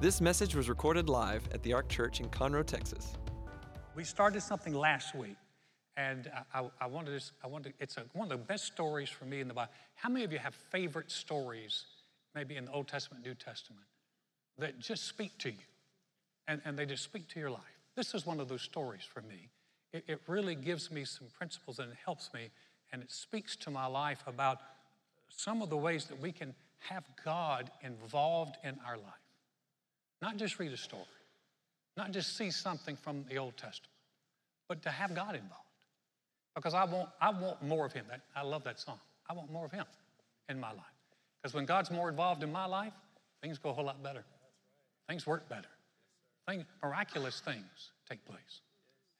This 0.00 0.20
message 0.20 0.54
was 0.56 0.68
recorded 0.68 1.08
live 1.08 1.48
at 1.52 1.62
the 1.62 1.72
Ark 1.72 1.88
Church 1.88 2.20
in 2.20 2.28
Conroe, 2.28 2.66
Texas. 2.66 3.14
We 3.94 4.02
started 4.02 4.42
something 4.42 4.74
last 4.74 5.14
week, 5.14 5.36
and 5.96 6.30
I, 6.52 6.60
I, 6.60 6.70
I 6.82 6.86
wanted 6.86 7.18
to, 7.18 7.26
I 7.42 7.46
wanted 7.46 7.70
to, 7.70 7.74
it's 7.82 7.96
a, 7.96 8.04
one 8.12 8.30
of 8.30 8.38
the 8.38 8.44
best 8.44 8.64
stories 8.64 9.08
for 9.08 9.24
me 9.24 9.40
in 9.40 9.46
the 9.46 9.54
Bible. 9.54 9.70
How 9.94 10.08
many 10.08 10.24
of 10.24 10.32
you 10.32 10.38
have 10.38 10.54
favorite 10.54 11.10
stories, 11.12 11.84
maybe 12.34 12.56
in 12.56 12.64
the 12.64 12.72
Old 12.72 12.88
Testament, 12.88 13.24
New 13.24 13.34
Testament, 13.34 13.86
that 14.58 14.80
just 14.80 15.06
speak 15.06 15.38
to 15.38 15.50
you 15.50 15.56
and, 16.48 16.60
and 16.64 16.76
they 16.76 16.86
just 16.86 17.04
speak 17.04 17.28
to 17.28 17.40
your 17.40 17.50
life? 17.50 17.62
This 17.94 18.14
is 18.14 18.26
one 18.26 18.40
of 18.40 18.48
those 18.48 18.62
stories 18.62 19.04
for 19.04 19.22
me. 19.22 19.48
It, 19.92 20.04
it 20.08 20.20
really 20.26 20.56
gives 20.56 20.90
me 20.90 21.04
some 21.04 21.28
principles 21.38 21.78
and 21.78 21.90
it 21.90 21.98
helps 22.04 22.34
me, 22.34 22.50
and 22.92 23.00
it 23.00 23.12
speaks 23.12 23.54
to 23.56 23.70
my 23.70 23.86
life 23.86 24.24
about 24.26 24.58
some 25.28 25.62
of 25.62 25.70
the 25.70 25.76
ways 25.76 26.06
that 26.06 26.20
we 26.20 26.32
can 26.32 26.52
have 26.80 27.04
God 27.24 27.70
involved 27.82 28.56
in 28.64 28.76
our 28.86 28.96
life. 28.96 29.23
Not 30.24 30.38
just 30.38 30.58
read 30.58 30.72
a 30.72 30.76
story, 30.78 31.04
not 31.98 32.10
just 32.10 32.38
see 32.38 32.50
something 32.50 32.96
from 32.96 33.26
the 33.28 33.36
Old 33.36 33.58
Testament, 33.58 33.92
but 34.70 34.80
to 34.84 34.88
have 34.88 35.14
God 35.14 35.34
involved. 35.34 35.68
Because 36.54 36.72
I 36.72 36.84
want, 36.84 37.10
I 37.20 37.28
want 37.28 37.62
more 37.62 37.84
of 37.84 37.92
Him. 37.92 38.06
That, 38.08 38.22
I 38.34 38.42
love 38.42 38.64
that 38.64 38.80
song. 38.80 38.98
I 39.28 39.34
want 39.34 39.52
more 39.52 39.66
of 39.66 39.70
Him 39.70 39.84
in 40.48 40.58
my 40.58 40.70
life. 40.70 40.96
Because 41.42 41.52
when 41.52 41.66
God's 41.66 41.90
more 41.90 42.08
involved 42.08 42.42
in 42.42 42.50
my 42.50 42.64
life, 42.64 42.94
things 43.42 43.58
go 43.58 43.68
a 43.68 43.72
whole 43.74 43.84
lot 43.84 44.02
better. 44.02 44.24
Things 45.10 45.26
work 45.26 45.46
better. 45.50 45.68
Things, 46.48 46.64
miraculous 46.82 47.40
things 47.40 47.90
take 48.08 48.24
place. 48.24 48.62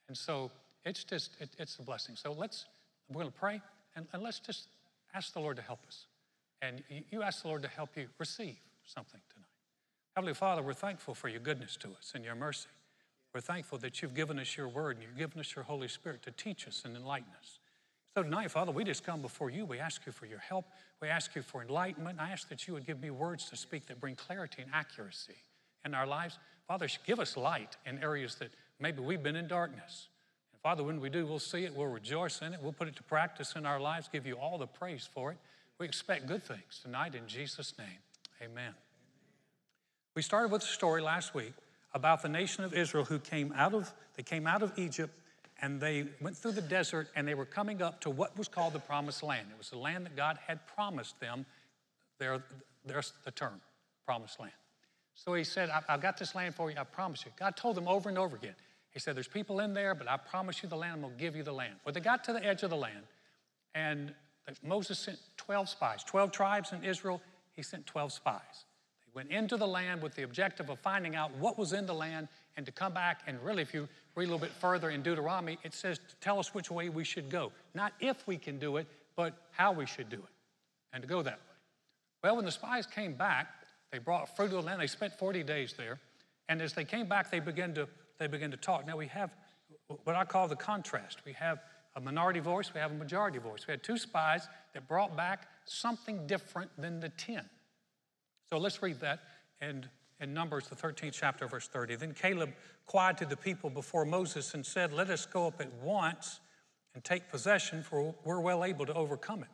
And 0.08 0.16
so 0.16 0.50
it's 0.86 1.04
just, 1.04 1.32
it, 1.38 1.50
it's 1.58 1.76
a 1.80 1.82
blessing. 1.82 2.16
So 2.16 2.32
let's, 2.32 2.64
we're 3.10 3.20
going 3.20 3.30
to 3.32 3.38
pray 3.38 3.60
and, 3.94 4.06
and 4.14 4.22
let's 4.22 4.38
just 4.38 4.68
ask 5.12 5.34
the 5.34 5.40
Lord 5.40 5.56
to 5.56 5.62
help 5.62 5.80
us. 5.86 6.06
And 6.62 6.82
you, 6.88 7.02
you 7.10 7.22
ask 7.22 7.42
the 7.42 7.48
Lord 7.48 7.60
to 7.60 7.68
help 7.68 7.90
you 7.94 8.06
receive 8.18 8.56
something 8.86 9.20
tonight. 9.34 9.53
Heavenly 10.16 10.34
Father, 10.34 10.62
we're 10.62 10.74
thankful 10.74 11.14
for 11.14 11.28
your 11.28 11.40
goodness 11.40 11.76
to 11.78 11.88
us 11.88 12.12
and 12.14 12.24
your 12.24 12.36
mercy. 12.36 12.68
We're 13.34 13.40
thankful 13.40 13.78
that 13.78 14.00
you've 14.00 14.14
given 14.14 14.38
us 14.38 14.56
your 14.56 14.68
word 14.68 14.96
and 14.96 15.02
you've 15.02 15.18
given 15.18 15.40
us 15.40 15.56
your 15.56 15.64
Holy 15.64 15.88
Spirit 15.88 16.22
to 16.22 16.30
teach 16.30 16.68
us 16.68 16.82
and 16.84 16.96
enlighten 16.96 17.32
us. 17.40 17.58
So 18.14 18.22
tonight, 18.22 18.52
Father, 18.52 18.70
we 18.70 18.84
just 18.84 19.04
come 19.04 19.20
before 19.20 19.50
you. 19.50 19.64
We 19.64 19.80
ask 19.80 20.06
you 20.06 20.12
for 20.12 20.26
your 20.26 20.38
help. 20.38 20.66
We 21.02 21.08
ask 21.08 21.34
you 21.34 21.42
for 21.42 21.62
enlightenment. 21.62 22.20
I 22.20 22.30
ask 22.30 22.48
that 22.48 22.68
you 22.68 22.74
would 22.74 22.86
give 22.86 23.02
me 23.02 23.10
words 23.10 23.50
to 23.50 23.56
speak 23.56 23.86
that 23.86 24.00
bring 24.00 24.14
clarity 24.14 24.62
and 24.62 24.70
accuracy 24.72 25.34
in 25.84 25.94
our 25.94 26.06
lives. 26.06 26.38
Father, 26.68 26.86
give 27.04 27.18
us 27.18 27.36
light 27.36 27.76
in 27.84 27.98
areas 27.98 28.36
that 28.36 28.50
maybe 28.78 29.02
we've 29.02 29.22
been 29.22 29.34
in 29.34 29.48
darkness. 29.48 30.06
And 30.52 30.60
Father, 30.60 30.84
when 30.84 31.00
we 31.00 31.10
do, 31.10 31.26
we'll 31.26 31.40
see 31.40 31.64
it, 31.64 31.74
we'll 31.74 31.88
rejoice 31.88 32.40
in 32.40 32.54
it, 32.54 32.60
we'll 32.62 32.72
put 32.72 32.86
it 32.86 32.94
to 32.96 33.02
practice 33.02 33.54
in 33.56 33.66
our 33.66 33.80
lives, 33.80 34.08
give 34.12 34.28
you 34.28 34.34
all 34.34 34.58
the 34.58 34.66
praise 34.68 35.08
for 35.12 35.32
it. 35.32 35.38
We 35.80 35.86
expect 35.86 36.28
good 36.28 36.44
things 36.44 36.78
tonight 36.84 37.16
in 37.16 37.26
Jesus' 37.26 37.74
name. 37.76 37.98
Amen. 38.40 38.74
We 40.14 40.22
started 40.22 40.52
with 40.52 40.62
a 40.62 40.66
story 40.66 41.02
last 41.02 41.34
week 41.34 41.54
about 41.92 42.22
the 42.22 42.28
nation 42.28 42.62
of 42.62 42.72
Israel 42.72 43.04
who 43.04 43.18
came 43.18 43.52
out 43.56 43.74
of 43.74 43.92
they 44.16 44.22
came 44.22 44.46
out 44.46 44.62
of 44.62 44.72
Egypt 44.78 45.12
and 45.60 45.80
they 45.80 46.06
went 46.20 46.36
through 46.36 46.52
the 46.52 46.62
desert 46.62 47.08
and 47.16 47.26
they 47.26 47.34
were 47.34 47.44
coming 47.44 47.82
up 47.82 48.00
to 48.02 48.10
what 48.10 48.36
was 48.38 48.46
called 48.46 48.74
the 48.74 48.78
promised 48.78 49.24
land. 49.24 49.48
It 49.50 49.58
was 49.58 49.70
the 49.70 49.78
land 49.78 50.06
that 50.06 50.14
God 50.14 50.38
had 50.46 50.64
promised 50.68 51.18
them. 51.18 51.44
There, 52.18 52.44
there's 52.84 53.12
the 53.24 53.32
term, 53.32 53.60
promised 54.06 54.38
land. 54.38 54.52
So 55.16 55.34
he 55.34 55.42
said, 55.42 55.68
I've 55.88 56.00
got 56.00 56.16
this 56.16 56.34
land 56.34 56.54
for 56.54 56.70
you, 56.70 56.76
I 56.78 56.84
promise 56.84 57.24
you. 57.24 57.32
God 57.36 57.56
told 57.56 57.76
them 57.76 57.88
over 57.88 58.08
and 58.08 58.16
over 58.16 58.36
again. 58.36 58.54
He 58.90 59.00
said, 59.00 59.16
There's 59.16 59.26
people 59.26 59.58
in 59.58 59.74
there, 59.74 59.96
but 59.96 60.08
I 60.08 60.16
promise 60.16 60.62
you 60.62 60.68
the 60.68 60.76
land, 60.76 60.94
I'm 60.94 61.00
gonna 61.02 61.14
give 61.18 61.34
you 61.34 61.42
the 61.42 61.52
land. 61.52 61.74
Well, 61.84 61.92
they 61.92 62.00
got 62.00 62.22
to 62.24 62.32
the 62.32 62.44
edge 62.44 62.62
of 62.62 62.70
the 62.70 62.76
land, 62.76 63.04
and 63.74 64.14
Moses 64.62 64.96
sent 64.98 65.18
12 65.38 65.68
spies, 65.68 66.04
12 66.04 66.30
tribes 66.30 66.72
in 66.72 66.84
Israel, 66.84 67.20
he 67.52 67.62
sent 67.62 67.86
12 67.86 68.12
spies 68.12 68.64
went 69.14 69.30
into 69.30 69.56
the 69.56 69.66
land 69.66 70.02
with 70.02 70.14
the 70.14 70.22
objective 70.22 70.70
of 70.70 70.78
finding 70.80 71.14
out 71.14 71.34
what 71.36 71.58
was 71.58 71.72
in 71.72 71.86
the 71.86 71.94
land 71.94 72.28
and 72.56 72.66
to 72.66 72.72
come 72.72 72.92
back. 72.92 73.20
And 73.26 73.40
really, 73.42 73.62
if 73.62 73.72
you 73.72 73.88
read 74.16 74.24
a 74.24 74.26
little 74.26 74.38
bit 74.38 74.52
further 74.52 74.90
in 74.90 75.02
Deuteronomy, 75.02 75.58
it 75.62 75.72
says 75.72 75.98
to 75.98 76.16
tell 76.20 76.38
us 76.38 76.54
which 76.54 76.70
way 76.70 76.88
we 76.88 77.04
should 77.04 77.30
go. 77.30 77.52
Not 77.74 77.92
if 78.00 78.26
we 78.26 78.36
can 78.36 78.58
do 78.58 78.76
it, 78.76 78.86
but 79.16 79.34
how 79.52 79.72
we 79.72 79.86
should 79.86 80.10
do 80.10 80.16
it 80.16 80.34
and 80.92 81.02
to 81.02 81.08
go 81.08 81.22
that 81.22 81.34
way. 81.34 81.54
Well, 82.22 82.36
when 82.36 82.44
the 82.44 82.52
spies 82.52 82.86
came 82.86 83.14
back, 83.14 83.48
they 83.92 83.98
brought 83.98 84.34
fruit 84.34 84.46
of 84.46 84.52
the 84.52 84.62
land. 84.62 84.80
They 84.80 84.86
spent 84.86 85.12
40 85.12 85.42
days 85.42 85.74
there. 85.76 86.00
And 86.48 86.62
as 86.62 86.72
they 86.72 86.84
came 86.84 87.06
back, 87.06 87.30
they 87.30 87.40
began 87.40 87.74
to, 87.74 87.88
they 88.18 88.26
began 88.26 88.50
to 88.50 88.56
talk. 88.56 88.86
Now 88.86 88.96
we 88.96 89.06
have 89.08 89.30
what 90.04 90.16
I 90.16 90.24
call 90.24 90.48
the 90.48 90.56
contrast. 90.56 91.18
We 91.24 91.32
have 91.34 91.60
a 91.96 92.00
minority 92.00 92.40
voice, 92.40 92.72
we 92.74 92.80
have 92.80 92.90
a 92.90 92.96
majority 92.96 93.38
voice. 93.38 93.66
We 93.66 93.72
had 93.72 93.82
two 93.82 93.98
spies 93.98 94.48
that 94.72 94.88
brought 94.88 95.16
back 95.16 95.46
something 95.64 96.26
different 96.26 96.70
than 96.76 97.00
the 97.00 97.10
10. 97.10 97.44
So 98.54 98.60
let's 98.60 98.80
read 98.84 99.00
that 99.00 99.18
in, 99.60 99.84
in 100.20 100.32
Numbers, 100.32 100.68
the 100.68 100.76
13th 100.76 101.10
chapter, 101.12 101.48
verse 101.48 101.66
30. 101.66 101.96
Then 101.96 102.14
Caleb 102.14 102.52
quieted 102.86 103.28
the 103.28 103.36
people 103.36 103.68
before 103.68 104.04
Moses 104.04 104.54
and 104.54 104.64
said, 104.64 104.92
Let 104.92 105.10
us 105.10 105.26
go 105.26 105.48
up 105.48 105.60
at 105.60 105.72
once 105.82 106.38
and 106.94 107.02
take 107.02 107.28
possession, 107.28 107.82
for 107.82 108.14
we're 108.22 108.38
well 108.38 108.64
able 108.64 108.86
to 108.86 108.94
overcome 108.94 109.42
it. 109.42 109.48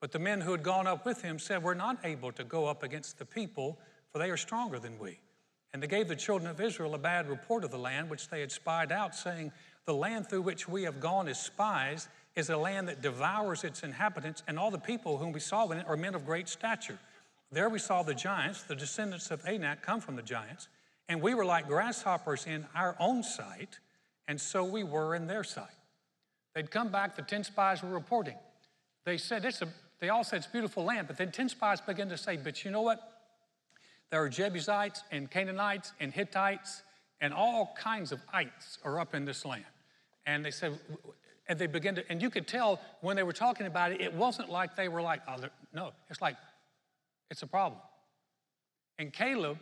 But 0.00 0.12
the 0.12 0.18
men 0.18 0.40
who 0.40 0.52
had 0.52 0.62
gone 0.62 0.86
up 0.86 1.04
with 1.04 1.20
him 1.20 1.38
said, 1.38 1.62
We're 1.62 1.74
not 1.74 1.98
able 2.04 2.32
to 2.32 2.42
go 2.42 2.64
up 2.64 2.82
against 2.82 3.18
the 3.18 3.26
people, 3.26 3.78
for 4.10 4.18
they 4.18 4.30
are 4.30 4.38
stronger 4.38 4.78
than 4.78 4.98
we. 4.98 5.20
And 5.74 5.82
they 5.82 5.86
gave 5.86 6.08
the 6.08 6.16
children 6.16 6.50
of 6.50 6.58
Israel 6.58 6.94
a 6.94 6.98
bad 6.98 7.28
report 7.28 7.64
of 7.64 7.70
the 7.70 7.76
land 7.76 8.08
which 8.08 8.30
they 8.30 8.40
had 8.40 8.50
spied 8.50 8.92
out, 8.92 9.14
saying, 9.14 9.52
The 9.84 9.92
land 9.92 10.30
through 10.30 10.40
which 10.40 10.66
we 10.66 10.84
have 10.84 11.00
gone 11.00 11.28
as 11.28 11.38
spies 11.38 12.08
is 12.34 12.48
a 12.48 12.56
land 12.56 12.88
that 12.88 13.02
devours 13.02 13.62
its 13.62 13.82
inhabitants, 13.82 14.42
and 14.48 14.58
all 14.58 14.70
the 14.70 14.78
people 14.78 15.18
whom 15.18 15.32
we 15.32 15.40
saw 15.40 15.68
in 15.68 15.76
it 15.76 15.86
are 15.86 15.98
men 15.98 16.14
of 16.14 16.24
great 16.24 16.48
stature. 16.48 16.98
There 17.52 17.68
we 17.68 17.78
saw 17.78 18.02
the 18.02 18.14
giants, 18.14 18.62
the 18.62 18.74
descendants 18.74 19.30
of 19.30 19.44
Anak 19.46 19.82
come 19.82 20.00
from 20.00 20.16
the 20.16 20.22
giants, 20.22 20.68
and 21.08 21.20
we 21.20 21.34
were 21.34 21.44
like 21.44 21.68
grasshoppers 21.68 22.46
in 22.46 22.66
our 22.74 22.96
own 22.98 23.22
sight, 23.22 23.78
and 24.26 24.40
so 24.40 24.64
we 24.64 24.82
were 24.82 25.14
in 25.14 25.26
their 25.26 25.44
sight. 25.44 25.66
They'd 26.54 26.70
come 26.70 26.88
back, 26.88 27.14
the 27.14 27.22
10 27.22 27.44
spies 27.44 27.82
were 27.82 27.90
reporting. 27.90 28.36
They 29.04 29.18
said, 29.18 29.44
it's 29.44 29.60
a, 29.60 29.68
they 30.00 30.08
all 30.08 30.24
said 30.24 30.38
it's 30.38 30.46
beautiful 30.46 30.84
land, 30.84 31.08
but 31.08 31.18
then 31.18 31.30
10 31.30 31.50
spies 31.50 31.80
began 31.82 32.08
to 32.08 32.16
say, 32.16 32.38
but 32.38 32.64
you 32.64 32.70
know 32.70 32.82
what? 32.82 33.00
There 34.10 34.22
are 34.22 34.28
Jebusites 34.28 35.02
and 35.10 35.30
Canaanites 35.30 35.92
and 36.00 36.12
Hittites 36.12 36.82
and 37.20 37.32
all 37.32 37.74
kinds 37.78 38.12
of 38.12 38.20
ites 38.32 38.78
are 38.84 38.98
up 38.98 39.14
in 39.14 39.24
this 39.24 39.44
land. 39.44 39.64
And 40.26 40.44
they 40.44 40.50
said, 40.50 40.78
and 41.48 41.58
they 41.58 41.66
began 41.66 41.94
to, 41.94 42.04
and 42.10 42.20
you 42.20 42.28
could 42.28 42.46
tell 42.46 42.80
when 43.00 43.16
they 43.16 43.22
were 43.22 43.32
talking 43.32 43.66
about 43.66 43.92
it, 43.92 44.00
it 44.00 44.12
wasn't 44.12 44.50
like 44.50 44.76
they 44.76 44.88
were 44.88 45.02
like, 45.02 45.20
oh, 45.28 45.36
no, 45.72 45.92
it's 46.10 46.20
like 46.20 46.36
it's 47.32 47.42
a 47.42 47.46
problem. 47.46 47.80
And 48.98 49.12
Caleb, 49.12 49.58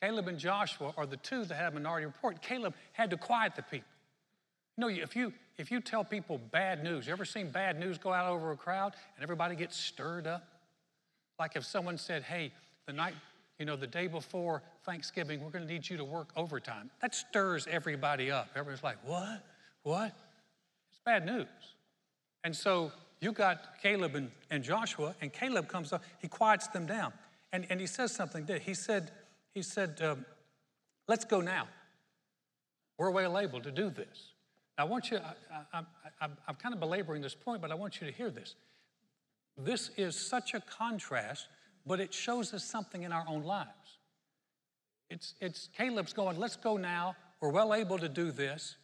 Caleb 0.00 0.28
and 0.28 0.38
Joshua 0.38 0.92
are 0.96 1.06
the 1.06 1.18
two 1.18 1.44
that 1.44 1.54
had 1.54 1.68
a 1.68 1.74
minority 1.74 2.06
report. 2.06 2.40
Caleb 2.40 2.74
had 2.92 3.10
to 3.10 3.18
quiet 3.18 3.54
the 3.54 3.62
people. 3.62 3.86
You 4.76 4.80
know, 4.80 4.88
if 4.88 5.14
you 5.14 5.32
if 5.58 5.70
you 5.70 5.80
tell 5.80 6.02
people 6.02 6.38
bad 6.50 6.82
news, 6.82 7.06
you 7.06 7.12
ever 7.12 7.26
seen 7.26 7.50
bad 7.50 7.78
news 7.78 7.98
go 7.98 8.12
out 8.12 8.26
over 8.26 8.50
a 8.50 8.56
crowd 8.56 8.94
and 9.14 9.22
everybody 9.22 9.54
gets 9.54 9.76
stirred 9.76 10.26
up? 10.26 10.42
Like 11.38 11.54
if 11.54 11.66
someone 11.66 11.98
said, 11.98 12.22
"Hey, 12.22 12.52
the 12.86 12.94
night, 12.94 13.14
you 13.58 13.66
know, 13.66 13.76
the 13.76 13.86
day 13.86 14.06
before 14.06 14.62
Thanksgiving, 14.86 15.44
we're 15.44 15.50
going 15.50 15.66
to 15.66 15.72
need 15.72 15.88
you 15.88 15.98
to 15.98 16.04
work 16.04 16.30
overtime." 16.34 16.90
That 17.02 17.14
stirs 17.14 17.66
everybody 17.70 18.30
up. 18.30 18.48
Everybody's 18.56 18.82
like, 18.82 18.96
"What? 19.04 19.44
What?" 19.82 20.16
It's 20.90 21.00
bad 21.04 21.26
news. 21.26 21.46
And 22.42 22.56
so 22.56 22.90
you 23.22 23.32
got 23.32 23.80
Caleb 23.80 24.16
and, 24.16 24.30
and 24.50 24.64
Joshua, 24.64 25.14
and 25.20 25.32
Caleb 25.32 25.68
comes 25.68 25.92
up, 25.92 26.02
he 26.18 26.26
quiets 26.26 26.66
them 26.66 26.86
down. 26.86 27.12
And, 27.52 27.66
and 27.70 27.80
he 27.80 27.86
says 27.86 28.12
something. 28.12 28.48
He 28.60 28.74
said, 28.74 29.12
he 29.54 29.62
said 29.62 30.00
um, 30.02 30.26
let's 31.06 31.24
go 31.24 31.40
now. 31.40 31.68
We're 32.98 33.10
well 33.10 33.38
able 33.38 33.60
to 33.60 33.70
do 33.70 33.90
this. 33.90 34.32
Now, 34.76 34.84
I 34.84 34.88
want 34.88 35.10
you, 35.10 35.18
I, 35.72 35.82
I'm 36.20 36.54
kind 36.56 36.74
of 36.74 36.80
belaboring 36.80 37.22
this 37.22 37.34
point, 37.34 37.62
but 37.62 37.70
I 37.70 37.74
want 37.74 38.00
you 38.00 38.06
to 38.06 38.12
hear 38.12 38.30
this. 38.30 38.54
This 39.56 39.90
is 39.96 40.16
such 40.16 40.54
a 40.54 40.60
contrast, 40.60 41.46
but 41.86 42.00
it 42.00 42.12
shows 42.12 42.52
us 42.54 42.64
something 42.64 43.02
in 43.02 43.12
our 43.12 43.24
own 43.28 43.44
lives. 43.44 43.98
It's, 45.10 45.34
it's 45.40 45.68
Caleb's 45.76 46.12
going, 46.12 46.38
let's 46.38 46.56
go 46.56 46.76
now. 46.76 47.16
We're 47.40 47.50
well 47.50 47.74
able 47.74 47.98
to 47.98 48.08
do 48.08 48.32
this. 48.32 48.76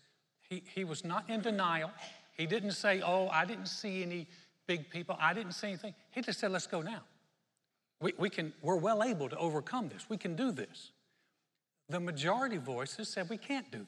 He, 0.48 0.62
he 0.74 0.84
was 0.84 1.04
not 1.04 1.28
in 1.28 1.40
denial. 1.40 1.90
He 2.38 2.46
didn't 2.46 2.72
say, 2.72 3.02
Oh, 3.04 3.28
I 3.28 3.44
didn't 3.44 3.66
see 3.66 4.02
any 4.02 4.26
big 4.66 4.88
people. 4.88 5.18
I 5.20 5.34
didn't 5.34 5.52
see 5.52 5.66
anything. 5.66 5.94
He 6.12 6.22
just 6.22 6.38
said, 6.38 6.52
Let's 6.52 6.68
go 6.68 6.80
now. 6.80 7.02
We, 8.00 8.14
we 8.16 8.30
can, 8.30 8.52
we're 8.62 8.76
well 8.76 9.02
able 9.02 9.28
to 9.28 9.36
overcome 9.36 9.88
this. 9.88 10.06
We 10.08 10.16
can 10.16 10.36
do 10.36 10.52
this. 10.52 10.92
The 11.88 11.98
majority 11.98 12.58
voices 12.58 13.08
said, 13.08 13.28
We 13.28 13.36
can't 13.36 13.70
do 13.70 13.78
this. 13.78 13.86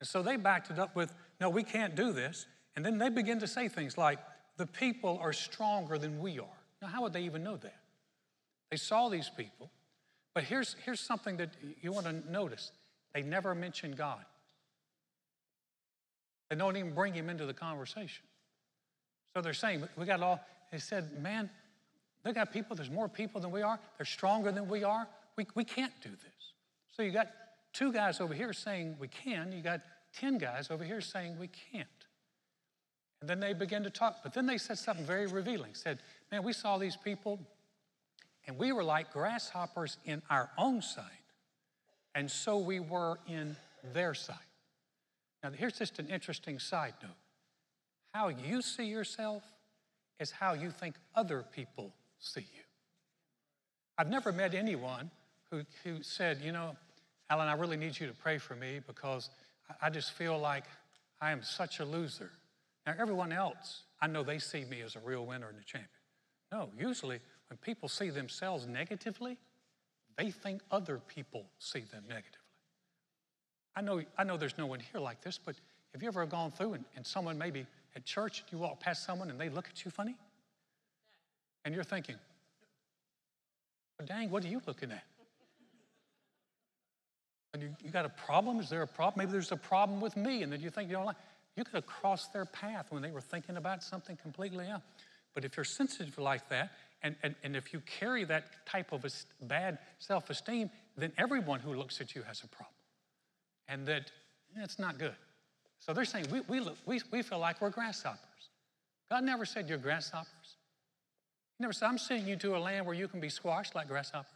And 0.00 0.08
so 0.08 0.22
they 0.22 0.36
backed 0.36 0.70
it 0.70 0.78
up 0.78 0.94
with, 0.94 1.12
No, 1.40 1.48
we 1.48 1.64
can't 1.64 1.96
do 1.96 2.12
this. 2.12 2.46
And 2.76 2.84
then 2.84 2.98
they 2.98 3.08
begin 3.08 3.40
to 3.40 3.46
say 3.46 3.66
things 3.66 3.96
like, 3.96 4.18
The 4.58 4.66
people 4.66 5.18
are 5.22 5.32
stronger 5.32 5.96
than 5.96 6.20
we 6.20 6.38
are. 6.38 6.58
Now, 6.82 6.88
how 6.88 7.02
would 7.02 7.14
they 7.14 7.22
even 7.22 7.42
know 7.42 7.56
that? 7.56 7.76
They 8.70 8.76
saw 8.76 9.08
these 9.08 9.30
people, 9.30 9.70
but 10.34 10.44
here's, 10.44 10.76
here's 10.84 11.00
something 11.00 11.36
that 11.36 11.50
you 11.82 11.92
want 11.92 12.06
to 12.06 12.32
notice 12.32 12.72
they 13.14 13.22
never 13.22 13.54
mentioned 13.54 13.96
God. 13.96 14.24
They 16.52 16.58
don't 16.58 16.76
even 16.76 16.92
bring 16.92 17.14
him 17.14 17.30
into 17.30 17.46
the 17.46 17.54
conversation. 17.54 18.26
So 19.34 19.40
they're 19.40 19.54
saying, 19.54 19.88
we 19.96 20.04
got 20.04 20.22
all, 20.22 20.38
they 20.70 20.76
said, 20.76 21.18
man, 21.22 21.48
they 22.24 22.34
got 22.34 22.52
people, 22.52 22.76
there's 22.76 22.90
more 22.90 23.08
people 23.08 23.40
than 23.40 23.50
we 23.50 23.62
are. 23.62 23.80
They're 23.96 24.04
stronger 24.04 24.52
than 24.52 24.68
we 24.68 24.84
are. 24.84 25.08
we, 25.38 25.46
we 25.54 25.64
can't 25.64 25.94
do 26.02 26.10
this. 26.10 26.52
So 26.94 27.02
you 27.02 27.10
got 27.10 27.28
two 27.72 27.90
guys 27.90 28.20
over 28.20 28.34
here 28.34 28.52
saying 28.52 28.96
we 29.00 29.08
can, 29.08 29.50
you 29.50 29.62
got 29.62 29.80
10 30.18 30.36
guys 30.36 30.70
over 30.70 30.84
here 30.84 31.00
saying 31.00 31.38
we 31.38 31.48
can't. 31.72 31.88
And 33.22 33.30
then 33.30 33.40
they 33.40 33.54
began 33.54 33.82
to 33.84 33.90
talk, 33.90 34.16
but 34.22 34.34
then 34.34 34.44
they 34.44 34.58
said 34.58 34.76
something 34.76 35.06
very 35.06 35.28
revealing. 35.28 35.72
Said, 35.72 36.00
Man, 36.30 36.42
we 36.42 36.52
saw 36.52 36.76
these 36.76 36.98
people, 36.98 37.40
and 38.46 38.58
we 38.58 38.72
were 38.72 38.84
like 38.84 39.10
grasshoppers 39.10 39.96
in 40.04 40.20
our 40.28 40.50
own 40.58 40.82
sight, 40.82 41.06
and 42.14 42.30
so 42.30 42.58
we 42.58 42.78
were 42.78 43.20
in 43.26 43.56
their 43.94 44.12
sight. 44.12 44.36
Now, 45.42 45.50
here's 45.50 45.78
just 45.78 45.98
an 45.98 46.08
interesting 46.08 46.58
side 46.58 46.94
note 47.02 47.12
how 48.14 48.28
you 48.28 48.62
see 48.62 48.84
yourself 48.84 49.42
is 50.20 50.30
how 50.30 50.52
you 50.52 50.70
think 50.70 50.96
other 51.14 51.44
people 51.54 51.92
see 52.18 52.40
you. 52.40 52.62
I've 53.98 54.08
never 54.08 54.32
met 54.32 54.54
anyone 54.54 55.10
who, 55.50 55.62
who 55.82 56.02
said, 56.02 56.38
You 56.42 56.52
know, 56.52 56.76
Alan, 57.30 57.48
I 57.48 57.54
really 57.54 57.76
need 57.76 57.98
you 57.98 58.06
to 58.06 58.12
pray 58.12 58.38
for 58.38 58.54
me 58.54 58.80
because 58.86 59.30
I 59.80 59.90
just 59.90 60.12
feel 60.12 60.38
like 60.38 60.64
I 61.20 61.32
am 61.32 61.42
such 61.42 61.80
a 61.80 61.84
loser. 61.84 62.30
Now, 62.86 62.94
everyone 62.98 63.32
else, 63.32 63.84
I 64.00 64.06
know 64.08 64.22
they 64.22 64.38
see 64.38 64.64
me 64.64 64.80
as 64.82 64.96
a 64.96 65.00
real 65.00 65.24
winner 65.24 65.48
and 65.48 65.58
a 65.58 65.64
champion. 65.64 65.88
No, 66.50 66.68
usually 66.78 67.20
when 67.48 67.56
people 67.58 67.88
see 67.88 68.10
themselves 68.10 68.66
negatively, 68.66 69.38
they 70.18 70.30
think 70.30 70.62
other 70.70 70.98
people 70.98 71.46
see 71.58 71.80
them 71.80 72.04
negatively. 72.08 72.41
I 73.74 73.80
know, 73.80 74.02
I 74.18 74.24
know 74.24 74.36
there's 74.36 74.58
no 74.58 74.66
one 74.66 74.80
here 74.80 75.00
like 75.00 75.22
this, 75.22 75.38
but 75.38 75.56
have 75.92 76.02
you 76.02 76.08
ever 76.08 76.24
gone 76.26 76.50
through 76.50 76.74
and, 76.74 76.84
and 76.96 77.06
someone 77.06 77.38
maybe 77.38 77.66
at 77.96 78.04
church, 78.04 78.44
you 78.50 78.58
walk 78.58 78.80
past 78.80 79.04
someone 79.04 79.30
and 79.30 79.40
they 79.40 79.48
look 79.48 79.68
at 79.68 79.84
you 79.84 79.90
funny? 79.90 80.16
And 81.64 81.74
you're 81.74 81.84
thinking, 81.84 82.16
well, 83.98 84.06
dang, 84.06 84.30
what 84.30 84.44
are 84.44 84.48
you 84.48 84.60
looking 84.66 84.90
at? 84.90 85.04
And 87.54 87.62
you, 87.62 87.70
you 87.84 87.90
got 87.90 88.04
a 88.04 88.10
problem? 88.10 88.60
Is 88.60 88.70
there 88.70 88.82
a 88.82 88.86
problem? 88.86 89.18
Maybe 89.18 89.32
there's 89.32 89.52
a 89.52 89.56
problem 89.56 90.00
with 90.00 90.16
me. 90.16 90.42
And 90.42 90.52
then 90.52 90.60
you 90.60 90.70
think 90.70 90.90
you 90.90 90.98
like, 90.98 91.16
you 91.56 91.64
could 91.64 91.74
have 91.74 91.86
crossed 91.86 92.32
their 92.32 92.46
path 92.46 92.86
when 92.90 93.02
they 93.02 93.10
were 93.10 93.20
thinking 93.20 93.56
about 93.56 93.82
something 93.82 94.16
completely 94.16 94.68
else. 94.68 94.82
But 95.34 95.44
if 95.44 95.56
you're 95.56 95.64
sensitive 95.64 96.18
like 96.18 96.48
that, 96.48 96.72
and, 97.02 97.16
and, 97.22 97.34
and 97.42 97.56
if 97.56 97.72
you 97.72 97.80
carry 97.80 98.24
that 98.24 98.66
type 98.66 98.92
of 98.92 99.04
a 99.04 99.10
bad 99.44 99.78
self 99.98 100.30
esteem, 100.30 100.70
then 100.96 101.12
everyone 101.18 101.60
who 101.60 101.74
looks 101.74 102.00
at 102.00 102.14
you 102.14 102.22
has 102.22 102.42
a 102.42 102.48
problem. 102.48 102.74
And 103.72 103.86
that 103.86 104.10
it's 104.56 104.78
not 104.78 104.98
good. 104.98 105.14
So 105.78 105.94
they're 105.94 106.04
saying 106.04 106.26
we, 106.30 106.40
we, 106.42 106.60
look, 106.60 106.76
we, 106.84 107.00
we 107.10 107.22
feel 107.22 107.38
like 107.38 107.60
we're 107.60 107.70
grasshoppers. 107.70 108.18
God 109.10 109.24
never 109.24 109.46
said 109.46 109.68
you're 109.68 109.78
grasshoppers. 109.78 110.56
He 111.58 111.62
never 111.62 111.72
said, 111.72 111.86
I'm 111.86 111.98
sending 111.98 112.28
you 112.28 112.36
to 112.36 112.56
a 112.56 112.58
land 112.58 112.84
where 112.84 112.94
you 112.94 113.08
can 113.08 113.18
be 113.20 113.30
squashed 113.30 113.74
like 113.74 113.88
grasshoppers. 113.88 114.26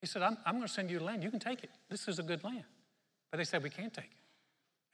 He 0.00 0.06
said, 0.06 0.22
I'm, 0.22 0.38
I'm 0.46 0.54
going 0.54 0.66
to 0.66 0.72
send 0.72 0.90
you 0.90 0.98
a 0.98 1.04
land. 1.04 1.22
You 1.22 1.30
can 1.30 1.40
take 1.40 1.62
it. 1.62 1.70
This 1.90 2.08
is 2.08 2.18
a 2.18 2.22
good 2.22 2.42
land. 2.42 2.64
But 3.30 3.36
they 3.36 3.44
said, 3.44 3.62
we 3.62 3.70
can't 3.70 3.92
take 3.92 4.06
it. 4.06 4.10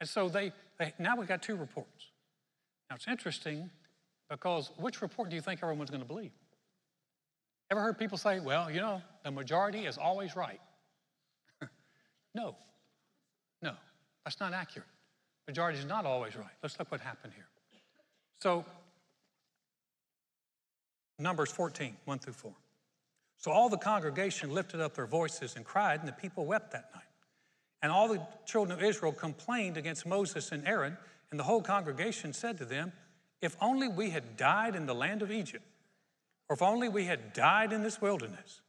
And 0.01 0.09
so 0.09 0.27
they, 0.29 0.51
they 0.77 0.93
now 0.99 1.15
we've 1.15 1.27
got 1.27 1.41
two 1.41 1.55
reports. 1.55 2.11
Now 2.89 2.97
it's 2.97 3.07
interesting 3.07 3.69
because 4.29 4.71
which 4.77 5.01
report 5.01 5.29
do 5.29 5.35
you 5.35 5.41
think 5.41 5.61
everyone's 5.63 5.89
going 5.89 6.01
to 6.01 6.07
believe? 6.07 6.31
Ever 7.71 7.81
heard 7.81 7.97
people 7.97 8.17
say, 8.17 8.39
well, 8.39 8.69
you 8.69 8.79
know, 8.79 9.01
the 9.23 9.31
majority 9.31 9.85
is 9.85 9.97
always 9.97 10.35
right? 10.35 10.61
no, 12.35 12.55
no, 13.61 13.73
that's 14.23 14.39
not 14.39 14.53
accurate. 14.53 14.87
Majority 15.47 15.79
is 15.79 15.85
not 15.85 16.05
always 16.05 16.35
right. 16.35 16.45
Let's 16.61 16.77
look 16.77 16.91
what 16.91 17.01
happened 17.01 17.33
here. 17.33 17.47
So, 18.41 18.65
Numbers 21.19 21.51
14, 21.51 21.95
1 22.05 22.19
through 22.19 22.33
4. 22.33 22.53
So 23.37 23.51
all 23.51 23.69
the 23.69 23.77
congregation 23.77 24.51
lifted 24.51 24.81
up 24.81 24.95
their 24.95 25.05
voices 25.05 25.55
and 25.55 25.65
cried, 25.65 25.99
and 25.99 26.07
the 26.07 26.13
people 26.13 26.45
wept 26.45 26.71
that 26.71 26.89
night. 26.93 27.03
And 27.81 27.91
all 27.91 28.07
the 28.07 28.21
children 28.45 28.77
of 28.77 28.83
Israel 28.83 29.11
complained 29.11 29.77
against 29.77 30.05
Moses 30.05 30.51
and 30.51 30.67
Aaron, 30.67 30.97
and 31.31 31.39
the 31.39 31.43
whole 31.43 31.61
congregation 31.61 32.33
said 32.33 32.57
to 32.57 32.65
them, 32.65 32.91
If 33.41 33.55
only 33.61 33.87
we 33.87 34.09
had 34.09 34.37
died 34.37 34.75
in 34.75 34.85
the 34.85 34.95
land 34.95 35.21
of 35.21 35.31
Egypt, 35.31 35.63
or 36.49 36.55
if 36.55 36.61
only 36.61 36.89
we 36.89 37.05
had 37.05 37.33
died 37.33 37.73
in 37.73 37.83
this 37.83 38.01
wilderness. 38.01 38.61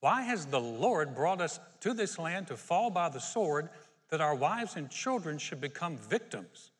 Why 0.00 0.22
has 0.22 0.46
the 0.46 0.60
Lord 0.60 1.14
brought 1.14 1.40
us 1.40 1.60
to 1.80 1.94
this 1.94 2.18
land 2.18 2.48
to 2.48 2.56
fall 2.56 2.90
by 2.90 3.08
the 3.08 3.20
sword, 3.20 3.68
that 4.10 4.20
our 4.20 4.34
wives 4.34 4.76
and 4.76 4.90
children 4.90 5.38
should 5.38 5.60
become 5.60 5.96
victims? 5.96 6.70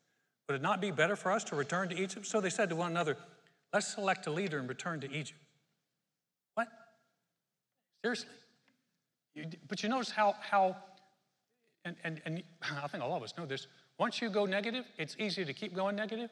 Would 0.47 0.55
it 0.55 0.61
not 0.61 0.81
be 0.81 0.91
better 0.91 1.15
for 1.15 1.31
us 1.31 1.43
to 1.45 1.55
return 1.55 1.89
to 1.89 1.95
Egypt? 1.97 2.25
So 2.25 2.41
they 2.41 2.49
said 2.49 2.69
to 2.69 2.75
one 2.75 2.91
another, 2.91 3.17
Let's 3.73 3.87
select 3.87 4.27
a 4.27 4.31
leader 4.31 4.59
and 4.59 4.67
return 4.67 4.99
to 4.99 5.11
Egypt. 5.11 5.39
What? 6.55 6.67
Seriously? 8.03 8.29
You, 9.33 9.45
but 9.69 9.81
you 9.81 9.87
notice 9.87 10.11
how, 10.11 10.35
how 10.41 10.75
and, 11.85 11.95
and, 12.03 12.21
and 12.25 12.43
I 12.83 12.87
think 12.87 13.03
all 13.03 13.15
of 13.15 13.23
us 13.23 13.33
know 13.37 13.45
this, 13.45 13.67
once 13.97 14.21
you 14.21 14.29
go 14.29 14.45
negative, 14.45 14.85
it's 14.97 15.15
easy 15.19 15.45
to 15.45 15.53
keep 15.53 15.73
going 15.75 15.95
negative. 15.95 16.29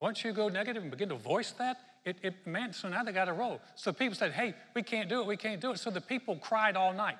Once 0.00 0.24
you 0.24 0.32
go 0.32 0.48
negative 0.48 0.82
and 0.82 0.90
begin 0.90 1.10
to 1.10 1.16
voice 1.16 1.52
that, 1.58 1.76
it, 2.04 2.16
it 2.22 2.46
man, 2.46 2.72
so 2.72 2.88
now 2.88 3.02
they 3.02 3.12
got 3.12 3.26
to 3.26 3.34
roll. 3.34 3.60
So 3.74 3.92
people 3.92 4.14
said, 4.14 4.32
hey, 4.32 4.54
we 4.74 4.82
can't 4.82 5.08
do 5.08 5.20
it, 5.20 5.26
we 5.26 5.36
can't 5.36 5.60
do 5.60 5.72
it. 5.72 5.78
So 5.78 5.90
the 5.90 6.00
people 6.00 6.36
cried 6.36 6.76
all 6.76 6.94
night. 6.94 7.18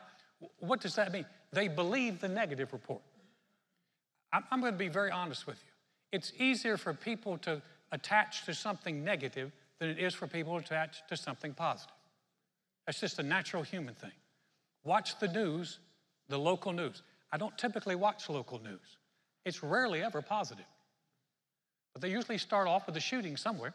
What 0.60 0.80
does 0.80 0.94
that 0.94 1.12
mean? 1.12 1.26
They 1.52 1.68
believe 1.68 2.20
the 2.20 2.28
negative 2.28 2.72
report. 2.72 3.02
I'm, 4.32 4.44
I'm 4.50 4.60
going 4.60 4.72
to 4.72 4.78
be 4.78 4.88
very 4.88 5.10
honest 5.10 5.46
with 5.46 5.56
you. 5.56 5.72
It's 6.12 6.32
easier 6.38 6.76
for 6.76 6.94
people 6.94 7.38
to 7.38 7.62
attach 7.92 8.46
to 8.46 8.54
something 8.54 9.04
negative 9.04 9.52
than 9.78 9.90
it 9.90 9.98
is 9.98 10.14
for 10.14 10.26
people 10.26 10.60
to 10.60 10.64
attach 10.64 11.06
to 11.08 11.16
something 11.16 11.54
positive. 11.54 11.94
That's 12.86 13.00
just 13.00 13.18
a 13.18 13.22
natural 13.22 13.62
human 13.62 13.94
thing. 13.94 14.12
Watch 14.84 15.18
the 15.18 15.28
news 15.28 15.78
the 16.30 16.38
local 16.38 16.72
news. 16.72 17.02
I 17.32 17.36
don't 17.36 17.56
typically 17.58 17.94
watch 17.94 18.30
local 18.30 18.58
news, 18.62 18.96
it's 19.44 19.62
rarely 19.62 20.02
ever 20.02 20.22
positive. 20.22 20.64
But 21.92 22.02
they 22.02 22.10
usually 22.10 22.38
start 22.38 22.68
off 22.68 22.86
with 22.86 22.96
a 22.96 23.00
shooting 23.00 23.36
somewhere 23.36 23.74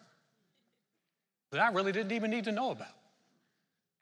that 1.52 1.60
I 1.60 1.70
really 1.72 1.92
didn't 1.92 2.14
even 2.14 2.32
need 2.32 2.46
to 2.46 2.52
know 2.54 2.72
about. 2.72 2.96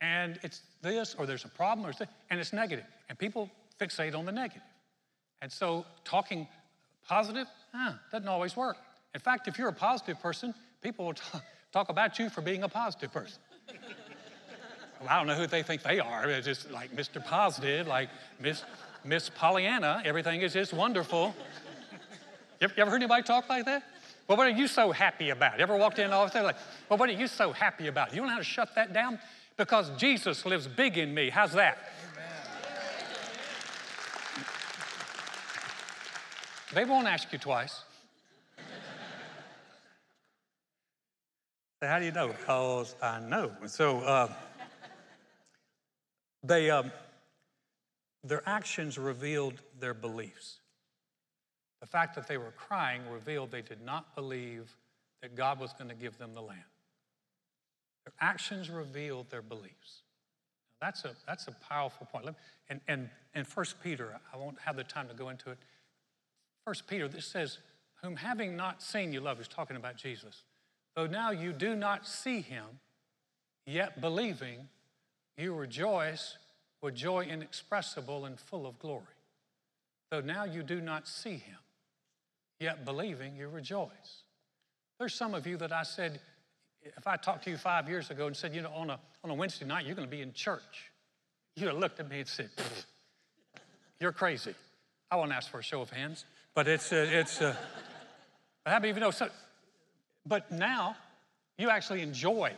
And 0.02 0.40
it's 0.44 0.62
this, 0.84 1.16
or 1.18 1.26
there's 1.26 1.46
a 1.46 1.50
problem, 1.50 1.88
or 1.88 1.94
and 2.30 2.40
it's 2.40 2.54
negative. 2.54 2.86
And 3.10 3.18
people 3.18 3.50
fixate 3.84 4.16
on 4.16 4.26
the 4.26 4.32
negative. 4.32 4.62
And 5.42 5.52
so 5.52 5.86
talking 6.04 6.48
positive, 7.08 7.48
doesn't 8.12 8.28
always 8.28 8.56
work. 8.56 8.78
In 9.14 9.20
fact, 9.20 9.48
if 9.48 9.58
you're 9.58 9.70
a 9.70 9.74
positive 9.74 10.20
person, 10.22 10.54
people 10.82 11.06
will 11.06 11.16
talk 11.72 11.90
about 11.90 12.18
you 12.20 12.30
for 12.30 12.42
being 12.42 12.64
a 12.64 12.70
positive 12.70 13.12
person. 13.12 13.40
I 15.08 15.18
don't 15.18 15.28
know 15.28 15.36
who 15.36 15.48
they 15.48 15.64
think 15.64 15.84
they 15.84 16.00
are. 16.00 16.30
It's 16.30 16.46
just 16.46 16.72
like 16.72 16.96
Mr. 16.96 17.24
Positive, 17.24 17.88
like 17.88 18.10
Miss, 18.40 18.64
Miss 19.04 19.30
Pollyanna. 19.30 20.02
Everything 20.06 20.42
is 20.42 20.54
just 20.54 20.72
wonderful. 20.72 21.36
You 22.62 22.66
ever, 22.66 22.74
you 22.78 22.82
ever 22.84 22.92
heard 22.92 23.02
anybody 23.02 23.24
talk 23.24 23.50
like 23.50 23.66
that? 23.66 23.84
Well, 24.28 24.38
what 24.38 24.48
are 24.48 24.58
you 24.58 24.68
so 24.68 24.94
happy 24.94 25.32
about? 25.32 25.58
You 25.58 25.64
ever 25.64 25.76
walked 25.76 26.00
in 26.00 26.06
and 26.06 26.14
all 26.14 26.30
like, 26.34 26.56
well, 26.88 26.98
what 26.98 27.10
are 27.10 27.14
you 27.14 27.28
so 27.28 27.52
happy 27.52 27.88
about? 27.88 28.12
You 28.12 28.20
don't 28.20 28.28
know 28.28 28.34
how 28.34 28.40
to 28.40 28.46
shut 28.46 28.74
that 28.76 28.94
down? 28.94 29.20
Because 29.58 29.90
Jesus 29.98 30.46
lives 30.46 30.68
big 30.68 30.98
in 30.98 31.14
me. 31.14 31.30
How's 31.30 31.52
that? 31.54 31.78
They 36.74 36.86
won't 36.86 37.08
ask 37.08 37.32
you 37.32 37.38
twice. 37.38 37.84
How 41.82 42.00
do 42.00 42.06
you 42.06 42.12
know? 42.12 42.30
Because 42.30 42.96
I 43.02 43.20
know. 43.20 43.52
So, 43.68 44.00
uh, 44.00 44.34
they, 46.44 46.72
um, 46.72 46.92
their 48.24 48.42
actions 48.48 48.98
revealed 48.98 49.62
their 49.80 49.94
beliefs. 49.94 50.62
The 51.82 51.88
fact 51.88 52.16
that 52.16 52.28
they 52.28 52.38
were 52.38 52.52
crying 52.52 53.02
revealed 53.12 53.52
they 53.52 53.62
did 53.62 53.82
not 53.84 54.16
believe 54.16 54.76
that 55.22 55.36
God 55.36 55.60
was 55.60 55.74
going 55.74 55.90
to 55.90 55.96
give 55.96 56.18
them 56.18 56.34
the 56.34 56.42
land. 56.42 56.64
Their 58.06 58.14
actions 58.20 58.70
revealed 58.70 59.30
their 59.30 59.42
beliefs. 59.42 60.02
That's 60.82 61.06
a, 61.06 61.12
that's 61.28 61.48
a 61.48 61.52
powerful 61.70 62.08
point. 62.12 62.26
And, 62.70 62.80
and, 62.88 63.10
and 63.36 63.46
1 63.46 63.66
Peter, 63.84 64.20
I 64.34 64.38
won't 64.38 64.58
have 64.60 64.76
the 64.76 64.84
time 64.84 65.08
to 65.10 65.14
go 65.14 65.30
into 65.30 65.52
it. 65.52 65.58
1 66.66 66.76
Peter, 66.88 67.08
this 67.08 67.26
says, 67.26 67.60
Whom 68.02 68.16
having 68.16 68.56
not 68.56 68.82
seen 68.82 69.14
you 69.14 69.22
love, 69.22 69.38
he's 69.38 69.48
talking 69.48 69.76
about 69.76 69.96
Jesus. 69.96 70.44
Though 70.96 71.08
now 71.08 71.32
you 71.32 71.52
do 71.54 71.76
not 71.76 72.08
see 72.08 72.42
him, 72.42 72.66
yet 73.66 74.00
believing, 74.02 74.68
you 75.38 75.54
rejoice 75.54 76.38
with 76.82 76.96
joy 76.96 77.24
inexpressible 77.24 78.26
and 78.26 78.40
full 78.40 78.68
of 78.68 78.78
glory. 78.80 79.04
Though 80.12 80.22
now 80.22 80.44
you 80.44 80.64
do 80.64 80.80
not 80.80 81.08
see 81.08 81.38
him, 81.38 81.58
yet 82.60 82.86
believing 82.86 83.36
you 83.36 83.48
rejoice. 83.48 84.24
There's 85.00 85.16
some 85.16 85.34
of 85.34 85.48
you 85.48 85.58
that 85.58 85.72
I 85.72 85.84
said, 85.84 86.20
if 86.84 87.08
I 87.08 87.18
talked 87.18 87.46
to 87.46 87.50
you 87.50 87.58
five 87.58 87.90
years 87.90 88.12
ago 88.12 88.28
and 88.28 88.36
said, 88.36 88.54
you 88.54 88.62
know, 88.62 88.72
on 88.76 88.90
a, 88.90 89.00
on 89.24 89.32
a 89.32 89.34
Wednesday 89.34 89.66
night, 89.66 89.86
you're 89.86 89.96
going 89.96 90.08
to 90.08 90.16
be 90.16 90.22
in 90.22 90.34
church, 90.34 90.92
you'd 91.56 91.68
have 91.68 91.78
looked 91.78 92.00
at 92.00 92.10
me 92.10 92.20
and 92.20 92.28
said, 92.28 92.50
you're 94.00 94.12
crazy. 94.12 94.54
I 95.10 95.16
won't 95.16 95.32
ask 95.32 95.50
for 95.50 95.60
a 95.60 95.64
show 95.64 95.82
of 95.82 95.90
hands, 95.90 96.26
but 96.56 96.68
it's, 96.68 96.92
uh, 96.92 97.08
it's, 97.10 97.42
uh, 97.42 97.56
many 98.66 98.90
of 98.90 98.98
you 98.98 99.02
know? 99.02 99.12
So, 99.12 99.30
but 100.26 100.52
now 100.52 100.96
you 101.58 101.70
actually 101.70 102.02
enjoy 102.02 102.54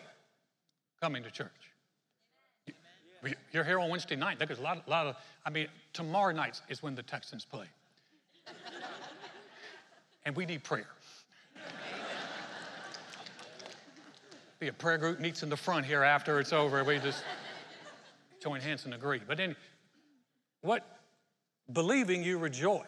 coming 1.02 1.24
to 1.24 1.32
church. 1.32 1.52
You're 3.52 3.64
here 3.64 3.80
on 3.80 3.90
Wednesday 3.90 4.16
night. 4.16 4.38
There's 4.38 4.60
a 4.60 4.62
lot, 4.62 4.84
a 4.86 4.90
lot 4.90 5.08
of, 5.08 5.16
I 5.46 5.50
mean, 5.50 5.68
tomorrow 5.94 6.32
night 6.32 6.62
is 6.70 6.84
when 6.84 6.94
the 6.94 7.02
Texans 7.02 7.44
play. 7.44 7.66
and 10.26 10.36
we 10.36 10.46
need 10.46 10.64
prayer. 10.64 10.88
Be 14.60 14.68
a 14.68 14.74
prayer 14.74 14.98
group 14.98 15.20
meets 15.20 15.44
in 15.44 15.50
the 15.50 15.58
front 15.58 15.86
here 15.86 16.04
after 16.04 16.40
it's 16.40 16.54
over. 16.54 16.84
We 16.84 17.00
just 17.00 17.24
join 18.42 18.62
hands 18.62 18.86
and 18.86 18.94
agree. 18.94 19.22
But 19.28 19.38
then, 19.38 19.56
what? 20.62 20.86
Believing 21.72 22.24
you 22.24 22.38
rejoice. 22.38 22.86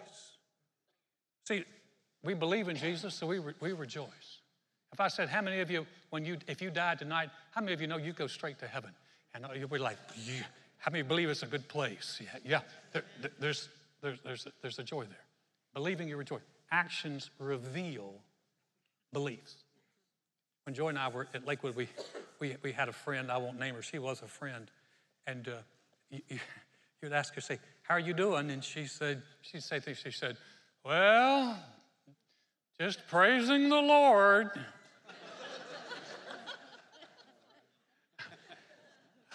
See, 1.47 1.63
we 2.25 2.33
believe 2.33 2.67
in 2.67 2.75
Jesus, 2.75 3.15
so 3.15 3.25
we, 3.25 3.39
re- 3.39 3.53
we 3.61 3.71
rejoice. 3.71 4.41
If 4.91 4.99
I 4.99 5.07
said, 5.07 5.29
how 5.29 5.41
many 5.41 5.61
of 5.61 5.71
you, 5.71 5.87
when 6.09 6.25
you, 6.25 6.37
if 6.45 6.61
you 6.61 6.69
died 6.69 6.99
tonight, 6.99 7.29
how 7.51 7.61
many 7.61 7.71
of 7.71 7.79
you 7.79 7.87
know 7.87 7.95
you 7.95 8.11
go 8.11 8.27
straight 8.27 8.59
to 8.59 8.67
heaven? 8.67 8.91
And 9.33 9.45
you'll 9.55 9.69
be 9.69 9.77
like, 9.77 9.97
yeah. 10.25 10.43
how 10.77 10.91
many 10.91 11.03
believe 11.03 11.29
it's 11.29 11.43
a 11.43 11.47
good 11.47 11.69
place? 11.69 12.19
Yeah, 12.21 12.39
yeah. 12.43 12.59
There, 12.91 13.03
there, 13.21 13.31
there's, 13.39 13.69
there's, 14.01 14.19
there's, 14.25 14.45
a, 14.45 14.51
there's 14.61 14.79
a 14.79 14.83
joy 14.83 15.03
there. 15.03 15.23
Believing 15.73 16.09
you 16.09 16.17
rejoice. 16.17 16.41
Actions 16.69 17.29
reveal 17.39 18.15
beliefs. 19.13 19.55
When 20.65 20.75
Joy 20.75 20.89
and 20.89 20.99
I 20.99 21.07
were 21.07 21.29
at 21.33 21.47
Lakewood, 21.47 21.77
we, 21.77 21.87
we, 22.41 22.57
we 22.61 22.73
had 22.73 22.89
a 22.89 22.93
friend, 22.93 23.31
I 23.31 23.37
won't 23.37 23.57
name 23.57 23.75
her, 23.75 23.81
she 23.81 23.99
was 23.99 24.21
a 24.21 24.27
friend. 24.27 24.69
And 25.25 25.47
uh, 25.47 25.51
you, 26.09 26.19
you, 26.27 26.39
you'd 27.01 27.13
ask 27.13 27.33
her, 27.35 27.41
say, 27.41 27.59
how 27.83 27.93
are 27.93 28.01
you 28.01 28.13
doing? 28.13 28.51
And 28.51 28.61
she 28.61 28.85
said, 28.85 29.21
she'd 29.41 29.63
say 29.63 29.79
things, 29.79 29.99
she 29.99 30.11
said, 30.11 30.35
well, 30.87 31.59
just 32.79 33.05
praising 33.07 33.67
the 33.67 33.81
Lord. 33.81 34.51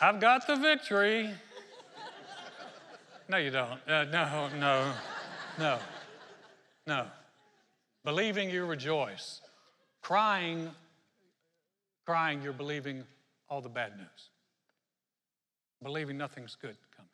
I've 0.00 0.18
got 0.18 0.46
the 0.46 0.56
victory. 0.56 1.30
No, 3.28 3.36
you 3.36 3.50
don't. 3.50 3.78
Uh, 3.86 4.04
no, 4.04 4.48
no, 4.58 4.92
no, 5.58 5.78
no. 6.86 7.06
Believing 8.04 8.48
you 8.48 8.64
rejoice. 8.64 9.42
Crying, 10.00 10.70
crying, 12.06 12.40
you're 12.42 12.52
believing 12.54 13.04
all 13.50 13.60
the 13.60 13.68
bad 13.68 13.96
news. 13.98 14.30
Believing 15.82 16.16
nothing's 16.16 16.56
good 16.56 16.76
coming. 16.96 17.10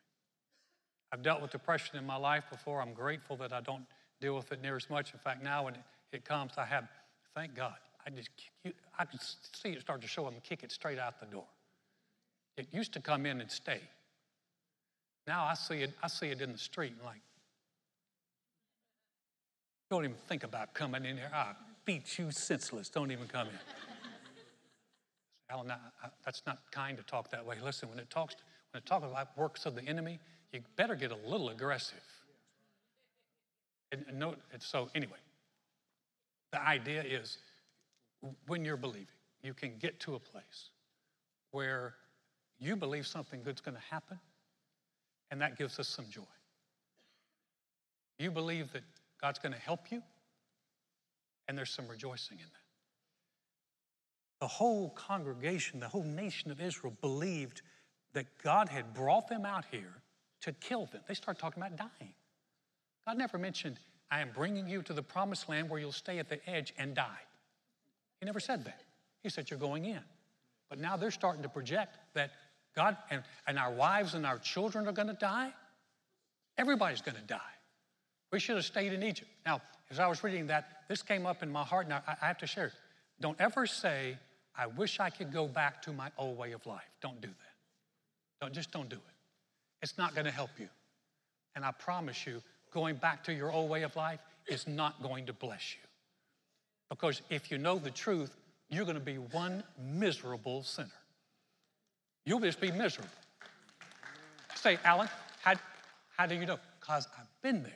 I've 1.12 1.22
dealt 1.22 1.42
with 1.42 1.50
depression 1.50 1.98
in 1.98 2.06
my 2.06 2.16
life 2.16 2.44
before. 2.50 2.80
I'm 2.80 2.94
grateful 2.94 3.36
that 3.38 3.52
I 3.52 3.60
don't 3.60 3.84
deal 4.20 4.36
with 4.36 4.50
it 4.52 4.62
near 4.62 4.76
as 4.76 4.88
much. 4.90 5.12
In 5.12 5.18
fact, 5.18 5.42
now 5.42 5.64
when 5.64 5.74
it, 6.12 6.24
comes, 6.24 6.52
I 6.56 6.64
have, 6.64 6.88
thank 7.34 7.54
God, 7.54 7.76
I 8.06 8.10
just, 8.10 8.30
I 8.98 9.04
can 9.04 9.18
see 9.20 9.70
it 9.70 9.80
start 9.80 10.00
to 10.02 10.08
show 10.08 10.26
up 10.26 10.32
and 10.32 10.42
kick 10.42 10.62
it 10.62 10.72
straight 10.72 10.98
out 10.98 11.20
the 11.20 11.26
door. 11.26 11.46
It 12.56 12.66
used 12.72 12.92
to 12.94 13.00
come 13.00 13.26
in 13.26 13.40
and 13.40 13.50
stay. 13.50 13.80
Now 15.26 15.44
I 15.44 15.54
see 15.54 15.82
it, 15.82 15.92
I 16.02 16.08
see 16.08 16.28
it 16.28 16.40
in 16.40 16.52
the 16.52 16.58
street 16.58 16.92
and 16.96 17.04
like, 17.04 17.20
don't 19.90 20.04
even 20.04 20.16
think 20.26 20.44
about 20.44 20.74
coming 20.74 21.04
in 21.04 21.16
here. 21.16 21.30
I 21.32 21.52
beat 21.84 22.18
you 22.18 22.30
senseless. 22.30 22.90
Don't 22.90 23.10
even 23.10 23.26
come 23.26 23.48
in. 23.48 23.54
Alan, 25.50 25.72
that's 26.24 26.42
not 26.46 26.58
kind 26.70 26.96
to 26.98 27.02
talk 27.04 27.30
that 27.30 27.44
way. 27.44 27.56
Listen, 27.64 27.88
when 27.88 27.98
it 27.98 28.10
talks, 28.10 28.36
when 28.72 28.82
it 28.82 28.86
talks 28.86 29.06
about 29.06 29.36
works 29.38 29.64
of 29.64 29.74
the 29.74 29.82
enemy, 29.82 30.18
you 30.52 30.60
better 30.76 30.94
get 30.94 31.10
a 31.10 31.16
little 31.28 31.48
aggressive. 31.48 32.02
And, 33.92 34.04
and 34.08 34.18
no, 34.18 34.34
and 34.52 34.62
so 34.62 34.90
anyway, 34.94 35.18
the 36.52 36.62
idea 36.62 37.02
is 37.02 37.38
when 38.46 38.64
you're 38.64 38.76
believing, 38.76 39.06
you 39.42 39.54
can 39.54 39.78
get 39.78 40.00
to 40.00 40.14
a 40.14 40.18
place 40.18 40.70
where 41.52 41.94
you 42.58 42.76
believe 42.76 43.06
something 43.06 43.42
good's 43.42 43.60
going 43.60 43.76
to 43.76 43.82
happen, 43.90 44.18
and 45.30 45.40
that 45.40 45.56
gives 45.56 45.78
us 45.78 45.88
some 45.88 46.06
joy. 46.10 46.22
You 48.18 48.30
believe 48.30 48.72
that 48.72 48.82
God's 49.20 49.38
going 49.38 49.52
to 49.52 49.60
help 49.60 49.90
you, 49.90 50.02
and 51.46 51.56
there's 51.56 51.70
some 51.70 51.86
rejoicing 51.86 52.38
in 52.38 52.44
that. 52.44 52.52
The 54.40 54.48
whole 54.48 54.90
congregation, 54.90 55.80
the 55.80 55.88
whole 55.88 56.04
nation 56.04 56.50
of 56.50 56.60
Israel 56.60 56.94
believed 57.00 57.62
that 58.12 58.26
God 58.42 58.68
had 58.68 58.94
brought 58.94 59.28
them 59.28 59.44
out 59.44 59.64
here 59.70 60.02
to 60.42 60.52
kill 60.52 60.86
them. 60.86 61.02
They 61.08 61.14
start 61.14 61.38
talking 61.38 61.62
about 61.62 61.76
dying. 61.76 62.14
God 63.08 63.16
never 63.16 63.38
mentioned, 63.38 63.78
I 64.10 64.20
am 64.20 64.28
bringing 64.34 64.68
you 64.68 64.82
to 64.82 64.92
the 64.92 65.02
promised 65.02 65.48
land 65.48 65.70
where 65.70 65.80
you'll 65.80 65.92
stay 65.92 66.18
at 66.18 66.28
the 66.28 66.46
edge 66.46 66.74
and 66.76 66.94
die. 66.94 67.22
He 68.20 68.26
never 68.26 68.38
said 68.38 68.66
that. 68.66 68.82
He 69.22 69.30
said, 69.30 69.48
You're 69.48 69.58
going 69.58 69.86
in. 69.86 70.02
But 70.68 70.78
now 70.78 70.98
they're 70.98 71.10
starting 71.10 71.42
to 71.42 71.48
project 71.48 71.96
that 72.12 72.32
God 72.76 72.98
and, 73.10 73.22
and 73.46 73.58
our 73.58 73.72
wives 73.72 74.12
and 74.12 74.26
our 74.26 74.36
children 74.36 74.86
are 74.86 74.92
going 74.92 75.08
to 75.08 75.14
die. 75.14 75.54
Everybody's 76.58 77.00
going 77.00 77.14
to 77.14 77.22
die. 77.22 77.54
We 78.30 78.40
should 78.40 78.56
have 78.56 78.66
stayed 78.66 78.92
in 78.92 79.02
Egypt. 79.02 79.30
Now, 79.46 79.62
as 79.90 79.98
I 79.98 80.06
was 80.06 80.22
reading 80.22 80.48
that, 80.48 80.82
this 80.86 81.00
came 81.00 81.24
up 81.24 81.42
in 81.42 81.50
my 81.50 81.62
heart, 81.64 81.86
and 81.86 81.94
I, 81.94 82.02
I 82.20 82.26
have 82.26 82.36
to 82.38 82.46
share 82.46 82.66
it. 82.66 82.72
Don't 83.22 83.40
ever 83.40 83.66
say, 83.66 84.18
I 84.54 84.66
wish 84.66 85.00
I 85.00 85.08
could 85.08 85.32
go 85.32 85.48
back 85.48 85.80
to 85.84 85.94
my 85.94 86.10
old 86.18 86.36
way 86.36 86.52
of 86.52 86.66
life. 86.66 86.90
Don't 87.00 87.22
do 87.22 87.28
that. 87.28 88.42
Don't, 88.42 88.52
just 88.52 88.70
don't 88.70 88.90
do 88.90 88.96
it. 88.96 89.14
It's 89.80 89.96
not 89.96 90.14
going 90.14 90.26
to 90.26 90.30
help 90.30 90.50
you. 90.58 90.68
And 91.56 91.64
I 91.64 91.70
promise 91.70 92.26
you, 92.26 92.42
going 92.72 92.96
back 92.96 93.24
to 93.24 93.32
your 93.32 93.52
old 93.52 93.70
way 93.70 93.82
of 93.82 93.94
life 93.96 94.20
is 94.46 94.66
not 94.66 95.02
going 95.02 95.26
to 95.26 95.32
bless 95.32 95.74
you. 95.74 95.88
Because 96.88 97.22
if 97.30 97.50
you 97.50 97.58
know 97.58 97.78
the 97.78 97.90
truth, 97.90 98.34
you're 98.70 98.84
going 98.84 98.96
to 98.96 99.00
be 99.00 99.16
one 99.16 99.62
miserable 99.80 100.62
sinner. 100.62 100.88
You'll 102.24 102.40
just 102.40 102.60
be 102.60 102.70
miserable. 102.70 103.10
Say, 104.54 104.78
Alan, 104.84 105.08
how, 105.42 105.54
how 106.16 106.26
do 106.26 106.34
you 106.34 106.46
know? 106.46 106.58
Because 106.80 107.06
I've 107.18 107.42
been 107.42 107.62
there. 107.62 107.72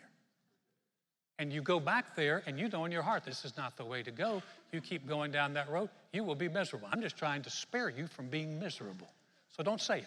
And 1.38 1.52
you 1.52 1.62
go 1.62 1.80
back 1.80 2.14
there 2.14 2.42
and 2.46 2.58
you 2.58 2.68
know 2.68 2.84
in 2.84 2.92
your 2.92 3.02
heart 3.02 3.24
this 3.24 3.44
is 3.44 3.56
not 3.56 3.76
the 3.76 3.84
way 3.84 4.02
to 4.02 4.10
go. 4.10 4.42
You 4.72 4.80
keep 4.80 5.06
going 5.08 5.32
down 5.32 5.54
that 5.54 5.70
road, 5.70 5.88
you 6.12 6.24
will 6.24 6.34
be 6.34 6.48
miserable. 6.48 6.88
I'm 6.92 7.02
just 7.02 7.16
trying 7.16 7.42
to 7.42 7.50
spare 7.50 7.88
you 7.88 8.06
from 8.06 8.28
being 8.28 8.58
miserable. 8.60 9.08
So 9.56 9.62
don't 9.62 9.80
say 9.80 9.98
it. 9.98 10.06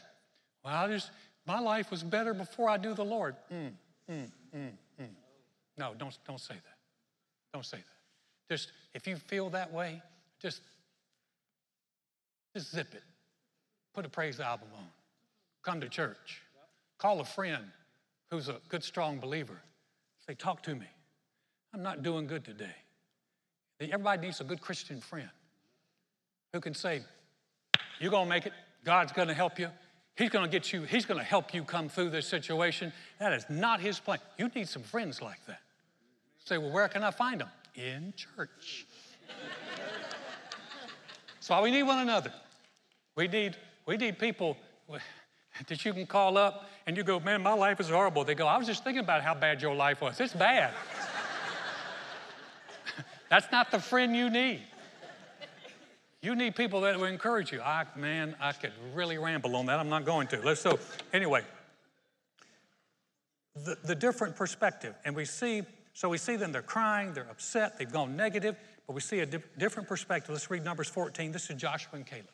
Well, 0.63 0.87
just, 0.87 1.11
my 1.45 1.59
life 1.59 1.91
was 1.91 2.03
better 2.03 2.33
before 2.33 2.69
I 2.69 2.77
knew 2.77 2.93
the 2.93 3.05
Lord. 3.05 3.35
Mm, 3.51 3.71
mm, 4.09 4.31
mm, 4.55 4.71
mm. 5.01 5.07
No, 5.77 5.93
don't, 5.97 6.17
don't 6.25 6.39
say 6.39 6.55
that. 6.55 6.77
Don't 7.53 7.65
say 7.65 7.77
that. 7.77 8.53
Just, 8.53 8.71
if 8.93 9.07
you 9.07 9.15
feel 9.15 9.49
that 9.51 9.73
way, 9.73 10.01
just, 10.41 10.61
just 12.55 12.71
zip 12.71 12.93
it. 12.93 13.03
Put 13.93 14.05
a 14.05 14.09
praise 14.09 14.39
album 14.39 14.67
on. 14.75 14.87
Come 15.63 15.81
to 15.81 15.89
church. 15.89 16.41
Call 16.97 17.19
a 17.19 17.25
friend 17.25 17.63
who's 18.29 18.49
a 18.49 18.57
good, 18.69 18.83
strong 18.83 19.19
believer. 19.19 19.59
Say, 20.27 20.35
talk 20.35 20.63
to 20.63 20.75
me. 20.75 20.87
I'm 21.73 21.83
not 21.83 22.03
doing 22.03 22.27
good 22.27 22.45
today. 22.45 22.75
Everybody 23.79 24.27
needs 24.27 24.39
a 24.39 24.45
good 24.45 24.61
Christian 24.61 25.01
friend 25.01 25.29
who 26.53 26.61
can 26.61 26.73
say, 26.73 27.01
You're 27.99 28.11
going 28.11 28.25
to 28.25 28.29
make 28.29 28.45
it. 28.45 28.53
God's 28.85 29.11
going 29.11 29.27
to 29.27 29.33
help 29.33 29.59
you. 29.59 29.69
He's 30.15 30.29
going 30.29 30.45
to 30.45 30.51
get 30.51 30.71
you, 30.71 30.83
He's 30.83 31.05
going 31.05 31.19
to 31.19 31.25
help 31.25 31.53
you 31.53 31.63
come 31.63 31.89
through 31.89 32.09
this 32.09 32.27
situation. 32.27 32.93
That 33.19 33.33
is 33.33 33.45
not 33.49 33.81
His 33.81 33.99
plan. 33.99 34.19
You 34.37 34.49
need 34.53 34.67
some 34.67 34.83
friends 34.83 35.21
like 35.21 35.45
that. 35.47 35.59
Say, 36.45 36.57
Well, 36.57 36.71
where 36.71 36.87
can 36.87 37.03
I 37.03 37.11
find 37.11 37.41
them? 37.41 37.49
In 37.75 38.13
church. 38.15 38.85
That's 41.35 41.49
why 41.49 41.61
we 41.61 41.71
need 41.71 41.83
one 41.83 41.99
another. 41.99 42.31
We 43.15 43.27
need, 43.27 43.57
we 43.85 43.97
need 43.97 44.17
people 44.17 44.57
that 45.67 45.85
you 45.85 45.93
can 45.93 46.05
call 46.05 46.37
up 46.37 46.69
and 46.87 46.95
you 46.95 47.03
go, 47.03 47.19
Man, 47.19 47.43
my 47.43 47.53
life 47.53 47.79
is 47.81 47.89
horrible. 47.89 48.23
They 48.23 48.35
go, 48.35 48.47
I 48.47 48.57
was 48.57 48.67
just 48.67 48.83
thinking 48.83 49.03
about 49.03 49.21
how 49.21 49.35
bad 49.35 49.61
your 49.61 49.75
life 49.75 50.01
was. 50.01 50.19
It's 50.21 50.33
bad. 50.33 50.73
That's 53.29 53.51
not 53.51 53.69
the 53.71 53.79
friend 53.79 54.15
you 54.15 54.29
need. 54.29 54.61
You 56.25 56.33
need 56.33 56.55
people 56.55 56.81
that 56.81 56.97
will 56.97 57.05
encourage 57.05 57.51
you. 57.51 57.61
I, 57.61 57.85
man, 57.95 58.35
I 58.41 58.51
could 58.51 58.71
really 58.95 59.19
ramble 59.19 59.55
on 59.55 59.67
that. 59.67 59.79
I'm 59.79 59.89
not 59.89 60.05
going 60.05 60.25
to. 60.29 60.41
Let's 60.41 60.59
so 60.59 60.79
anyway. 61.13 61.43
The, 63.63 63.77
the 63.83 63.93
different 63.93 64.35
perspective, 64.35 64.95
and 65.05 65.15
we 65.15 65.25
see, 65.25 65.61
so 65.93 66.09
we 66.09 66.17
see 66.17 66.35
them, 66.35 66.51
they're 66.51 66.63
crying, 66.63 67.13
they're 67.13 67.29
upset, 67.29 67.77
they've 67.77 67.91
gone 67.91 68.17
negative, 68.17 68.55
but 68.87 68.93
we 68.93 69.01
see 69.01 69.19
a 69.19 69.27
di- 69.27 69.37
different 69.59 69.87
perspective. 69.87 70.31
Let's 70.31 70.49
read 70.49 70.65
Numbers 70.65 70.89
14. 70.89 71.31
This 71.31 71.47
is 71.51 71.57
Joshua 71.57 71.91
and 71.93 72.07
Caleb. 72.07 72.25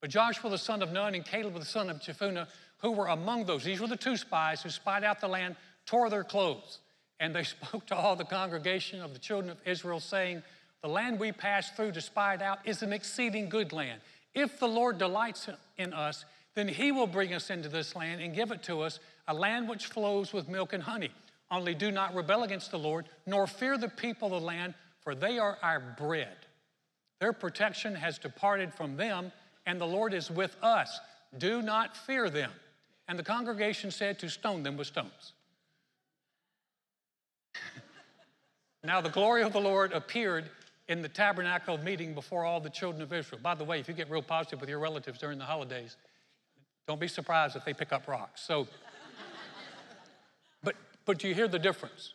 But 0.00 0.10
Joshua 0.10 0.50
the 0.50 0.58
son 0.58 0.82
of 0.82 0.90
Nun 0.90 1.14
and 1.14 1.24
Caleb 1.24 1.54
the 1.54 1.64
son 1.64 1.88
of 1.88 2.00
Jephunneh, 2.00 2.48
who 2.78 2.90
were 2.90 3.06
among 3.06 3.46
those, 3.46 3.62
these 3.62 3.80
were 3.80 3.86
the 3.86 3.96
two 3.96 4.16
spies 4.16 4.62
who 4.62 4.68
spied 4.68 5.04
out 5.04 5.20
the 5.20 5.28
land, 5.28 5.54
tore 5.86 6.10
their 6.10 6.24
clothes. 6.24 6.80
And 7.20 7.32
they 7.32 7.44
spoke 7.44 7.86
to 7.86 7.94
all 7.94 8.16
the 8.16 8.24
congregation 8.24 9.00
of 9.00 9.12
the 9.12 9.20
children 9.20 9.48
of 9.48 9.58
Israel, 9.64 10.00
saying, 10.00 10.42
The 10.86 10.92
land 10.92 11.18
we 11.18 11.32
passed 11.32 11.74
through 11.74 11.90
to 11.92 12.00
spy 12.00 12.34
it 12.34 12.42
out 12.42 12.60
is 12.64 12.80
an 12.80 12.92
exceeding 12.92 13.48
good 13.48 13.72
land. 13.72 14.00
If 14.36 14.60
the 14.60 14.68
Lord 14.68 14.98
delights 14.98 15.48
in 15.78 15.92
us, 15.92 16.24
then 16.54 16.68
he 16.68 16.92
will 16.92 17.08
bring 17.08 17.34
us 17.34 17.50
into 17.50 17.68
this 17.68 17.96
land 17.96 18.20
and 18.20 18.32
give 18.32 18.52
it 18.52 18.62
to 18.62 18.82
us, 18.82 19.00
a 19.26 19.34
land 19.34 19.68
which 19.68 19.86
flows 19.86 20.32
with 20.32 20.48
milk 20.48 20.74
and 20.74 20.84
honey. 20.84 21.10
Only 21.50 21.74
do 21.74 21.90
not 21.90 22.14
rebel 22.14 22.44
against 22.44 22.70
the 22.70 22.78
Lord, 22.78 23.08
nor 23.26 23.48
fear 23.48 23.76
the 23.76 23.88
people 23.88 24.32
of 24.32 24.40
the 24.40 24.46
land, 24.46 24.74
for 25.00 25.16
they 25.16 25.40
are 25.40 25.58
our 25.60 25.80
bread. 25.80 26.36
Their 27.18 27.32
protection 27.32 27.96
has 27.96 28.16
departed 28.20 28.72
from 28.72 28.96
them, 28.96 29.32
and 29.66 29.80
the 29.80 29.86
Lord 29.88 30.14
is 30.14 30.30
with 30.30 30.54
us. 30.62 31.00
Do 31.36 31.62
not 31.62 31.96
fear 31.96 32.30
them. 32.30 32.52
And 33.08 33.18
the 33.18 33.24
congregation 33.24 33.90
said 33.90 34.20
to 34.20 34.28
stone 34.28 34.62
them 34.62 34.76
with 34.76 34.86
stones. 34.86 35.32
now 38.84 39.00
the 39.00 39.10
glory 39.10 39.42
of 39.42 39.52
the 39.52 39.60
Lord 39.60 39.92
appeared 39.92 40.48
in 40.88 41.02
the 41.02 41.08
tabernacle 41.08 41.78
meeting 41.78 42.14
before 42.14 42.44
all 42.44 42.60
the 42.60 42.70
children 42.70 43.02
of 43.02 43.12
Israel. 43.12 43.40
By 43.42 43.54
the 43.54 43.64
way, 43.64 43.80
if 43.80 43.88
you 43.88 43.94
get 43.94 44.10
real 44.10 44.22
positive 44.22 44.60
with 44.60 44.70
your 44.70 44.78
relatives 44.78 45.18
during 45.18 45.38
the 45.38 45.44
holidays, 45.44 45.96
don't 46.86 47.00
be 47.00 47.08
surprised 47.08 47.56
if 47.56 47.64
they 47.64 47.74
pick 47.74 47.92
up 47.92 48.06
rocks. 48.06 48.42
So, 48.42 48.68
but 50.62 50.76
but 51.04 51.18
do 51.18 51.28
you 51.28 51.34
hear 51.34 51.48
the 51.48 51.58
difference. 51.58 52.14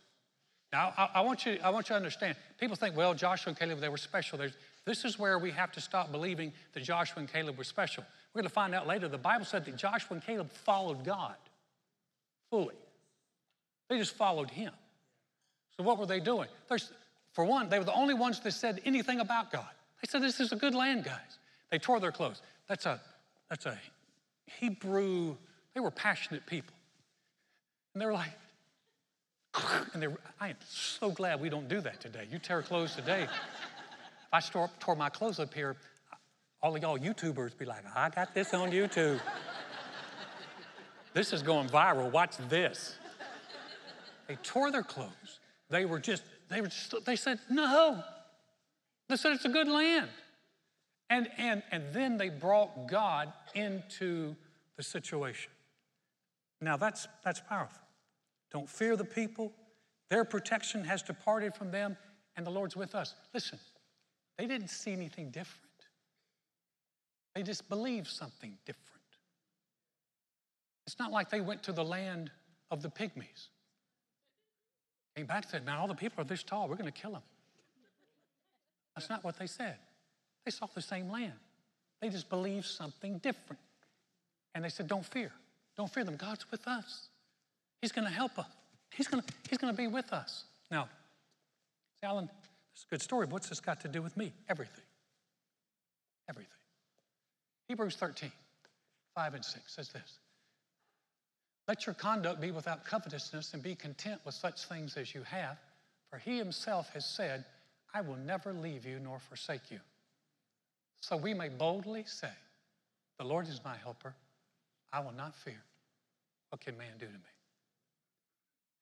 Now, 0.71 0.93
I, 0.97 1.09
I, 1.15 1.21
want 1.21 1.45
you, 1.45 1.57
I 1.63 1.69
want 1.69 1.89
you 1.89 1.93
to 1.93 1.97
understand. 1.97 2.37
People 2.57 2.75
think, 2.75 2.95
well, 2.95 3.13
Joshua 3.13 3.49
and 3.49 3.59
Caleb, 3.59 3.79
they 3.79 3.89
were 3.89 3.97
special. 3.97 4.37
There's, 4.37 4.53
this 4.85 5.03
is 5.03 5.19
where 5.19 5.37
we 5.37 5.51
have 5.51 5.71
to 5.73 5.81
stop 5.81 6.11
believing 6.11 6.53
that 6.73 6.83
Joshua 6.83 7.19
and 7.19 7.31
Caleb 7.31 7.57
were 7.57 7.65
special. 7.65 8.05
We're 8.33 8.41
going 8.41 8.49
to 8.49 8.53
find 8.53 8.73
out 8.73 8.87
later. 8.87 9.09
The 9.09 9.17
Bible 9.17 9.43
said 9.43 9.65
that 9.65 9.75
Joshua 9.75 10.15
and 10.15 10.23
Caleb 10.23 10.49
followed 10.49 11.03
God 11.03 11.35
fully. 12.49 12.75
They 13.89 13.97
just 13.97 14.15
followed 14.15 14.49
him. 14.49 14.71
So 15.75 15.83
what 15.83 15.97
were 15.97 16.05
they 16.05 16.21
doing? 16.21 16.47
There's, 16.69 16.91
for 17.33 17.45
one, 17.45 17.69
they 17.69 17.79
were 17.79 17.85
the 17.85 17.93
only 17.93 18.13
ones 18.13 18.39
that 18.41 18.51
said 18.51 18.81
anything 18.85 19.19
about 19.19 19.51
God. 19.51 19.69
They 20.01 20.07
said, 20.09 20.21
this 20.21 20.39
is 20.39 20.51
a 20.51 20.55
good 20.55 20.75
land, 20.75 21.03
guys. 21.03 21.39
They 21.69 21.79
tore 21.79 21.99
their 21.99 22.11
clothes. 22.11 22.41
That's 22.67 22.85
a, 22.85 22.99
that's 23.49 23.65
a 23.65 23.77
Hebrew, 24.59 25.35
they 25.73 25.79
were 25.79 25.91
passionate 25.91 26.45
people. 26.45 26.75
And 27.93 28.01
they 28.01 28.05
were 28.05 28.13
like, 28.13 28.31
and 29.93 30.01
they 30.01 30.07
were, 30.07 30.19
I 30.39 30.49
am 30.49 30.57
so 30.67 31.11
glad 31.11 31.41
we 31.41 31.49
don't 31.49 31.67
do 31.67 31.81
that 31.81 31.99
today. 31.99 32.27
You 32.31 32.39
tear 32.39 32.61
clothes 32.61 32.95
today. 32.95 33.23
if 33.23 33.29
I 34.33 34.39
tore, 34.39 34.69
tore 34.79 34.95
my 34.95 35.09
clothes 35.09 35.39
up 35.39 35.53
here, 35.53 35.75
all 36.61 36.75
of 36.75 36.81
y'all 36.81 36.97
YouTubers 36.97 37.57
be 37.57 37.65
like, 37.65 37.83
I 37.95 38.09
got 38.09 38.33
this 38.33 38.53
on 38.53 38.71
YouTube. 38.71 39.19
this 41.13 41.33
is 41.33 41.41
going 41.41 41.69
viral. 41.69 42.11
Watch 42.11 42.37
this. 42.49 42.95
They 44.27 44.35
tore 44.43 44.71
their 44.71 44.83
clothes. 44.83 45.39
They 45.69 45.85
were 45.85 45.99
just, 45.99 46.23
they 46.51 46.61
were 46.61 46.67
just, 46.67 46.93
they 47.05 47.15
said, 47.15 47.39
no. 47.49 48.03
They 49.07 49.15
said 49.15 49.33
it's 49.33 49.45
a 49.45 49.49
good 49.49 49.67
land. 49.67 50.09
And, 51.09 51.29
and, 51.37 51.63
and 51.71 51.93
then 51.93 52.17
they 52.17 52.29
brought 52.29 52.87
God 52.87 53.31
into 53.53 54.35
the 54.77 54.83
situation. 54.83 55.51
Now 56.61 56.77
that's, 56.77 57.07
that's 57.23 57.41
powerful. 57.41 57.81
Don't 58.51 58.69
fear 58.69 58.95
the 58.95 59.05
people. 59.05 59.51
Their 60.09 60.25
protection 60.25 60.83
has 60.83 61.01
departed 61.01 61.55
from 61.55 61.71
them, 61.71 61.97
and 62.35 62.45
the 62.45 62.51
Lord's 62.51 62.75
with 62.75 62.95
us. 62.95 63.15
Listen, 63.33 63.59
they 64.37 64.45
didn't 64.45 64.69
see 64.69 64.91
anything 64.91 65.29
different. 65.31 65.65
They 67.33 67.43
just 67.43 67.69
believed 67.69 68.07
something 68.07 68.57
different. 68.65 68.87
It's 70.85 70.99
not 70.99 71.11
like 71.11 71.29
they 71.29 71.41
went 71.41 71.63
to 71.63 71.71
the 71.71 71.83
land 71.83 72.29
of 72.69 72.81
the 72.81 72.89
pygmies. 72.89 73.47
Came 75.15 75.25
back 75.25 75.43
and 75.43 75.51
said, 75.51 75.65
Man, 75.65 75.77
all 75.77 75.87
the 75.87 75.95
people 75.95 76.21
are 76.21 76.25
this 76.25 76.43
tall, 76.43 76.67
we're 76.67 76.75
going 76.75 76.91
to 76.91 76.91
kill 76.91 77.11
them. 77.11 77.21
That's 78.95 79.09
not 79.09 79.23
what 79.23 79.37
they 79.39 79.47
said. 79.47 79.75
They 80.45 80.51
saw 80.51 80.67
the 80.73 80.81
same 80.81 81.09
land. 81.09 81.33
They 82.01 82.09
just 82.09 82.29
believed 82.29 82.65
something 82.65 83.19
different. 83.19 83.59
And 84.55 84.63
they 84.63 84.69
said, 84.69 84.87
Don't 84.87 85.05
fear. 85.05 85.31
Don't 85.77 85.91
fear 85.91 86.03
them. 86.03 86.15
God's 86.15 86.49
with 86.51 86.67
us. 86.67 87.07
He's 87.81 87.91
going 87.91 88.07
to 88.07 88.13
help 88.13 88.37
us. 88.37 88.45
He's 88.93 89.07
going 89.07 89.23
to, 89.23 89.33
he's 89.49 89.57
going 89.57 89.73
to 89.73 89.77
be 89.77 89.87
with 89.87 90.11
us. 90.11 90.43
Now, 90.69 90.89
Alan, 92.03 92.25
this 92.25 92.81
is 92.81 92.85
a 92.87 92.89
good 92.89 93.01
story. 93.01 93.25
but 93.25 93.33
What's 93.33 93.49
this 93.49 93.59
got 93.59 93.81
to 93.81 93.87
do 93.87 94.01
with 94.01 94.17
me? 94.17 94.33
Everything. 94.49 94.83
Everything. 96.29 96.51
Hebrews 97.67 97.95
13, 97.95 98.31
5 99.15 99.33
and 99.33 99.45
6 99.45 99.73
says 99.73 99.89
this 99.89 100.19
Let 101.71 101.85
your 101.85 101.95
conduct 101.95 102.41
be 102.41 102.51
without 102.51 102.83
covetousness 102.83 103.53
and 103.53 103.63
be 103.63 103.75
content 103.75 104.19
with 104.25 104.35
such 104.35 104.65
things 104.65 104.97
as 104.97 105.15
you 105.15 105.23
have, 105.23 105.57
for 106.09 106.17
he 106.19 106.37
himself 106.37 106.89
has 106.93 107.05
said, 107.05 107.45
I 107.93 108.01
will 108.01 108.17
never 108.17 108.51
leave 108.51 108.85
you 108.85 108.99
nor 108.99 109.19
forsake 109.19 109.71
you. 109.71 109.79
So 110.99 111.15
we 111.15 111.33
may 111.33 111.47
boldly 111.47 112.03
say, 112.05 112.33
The 113.17 113.23
Lord 113.23 113.47
is 113.47 113.61
my 113.63 113.77
helper. 113.77 114.13
I 114.91 114.99
will 114.99 115.13
not 115.13 115.33
fear. 115.33 115.63
What 116.49 116.59
can 116.59 116.77
man 116.77 116.91
do 116.99 117.05
to 117.05 117.13
me? 117.13 117.19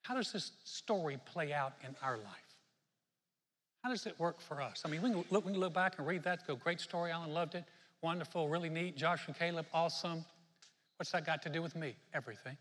How 0.01 0.15
does 0.15 0.31
this 0.31 0.53
story 0.63 1.19
play 1.25 1.53
out 1.53 1.73
in 1.87 1.95
our 2.01 2.17
life? 2.17 2.55
How 3.83 3.91
does 3.91 4.07
it 4.07 4.19
work 4.19 4.41
for 4.41 4.63
us? 4.63 4.81
I 4.83 4.89
mean, 4.89 5.03
we 5.03 5.11
can 5.11 5.23
look, 5.29 5.45
we 5.45 5.51
can 5.51 5.61
look 5.61 5.75
back 5.75 5.99
and 5.99 6.07
read 6.07 6.23
that, 6.23 6.47
go, 6.47 6.55
great 6.55 6.81
story, 6.81 7.11
Alan 7.11 7.35
loved 7.35 7.53
it, 7.53 7.65
wonderful, 8.01 8.49
really 8.49 8.69
neat, 8.69 8.97
Josh 8.97 9.27
and 9.27 9.37
Caleb, 9.37 9.67
awesome. 9.75 10.25
What's 10.97 11.11
that 11.11 11.23
got 11.23 11.43
to 11.43 11.49
do 11.49 11.61
with 11.61 11.75
me? 11.75 11.93
Everything. 12.15 12.57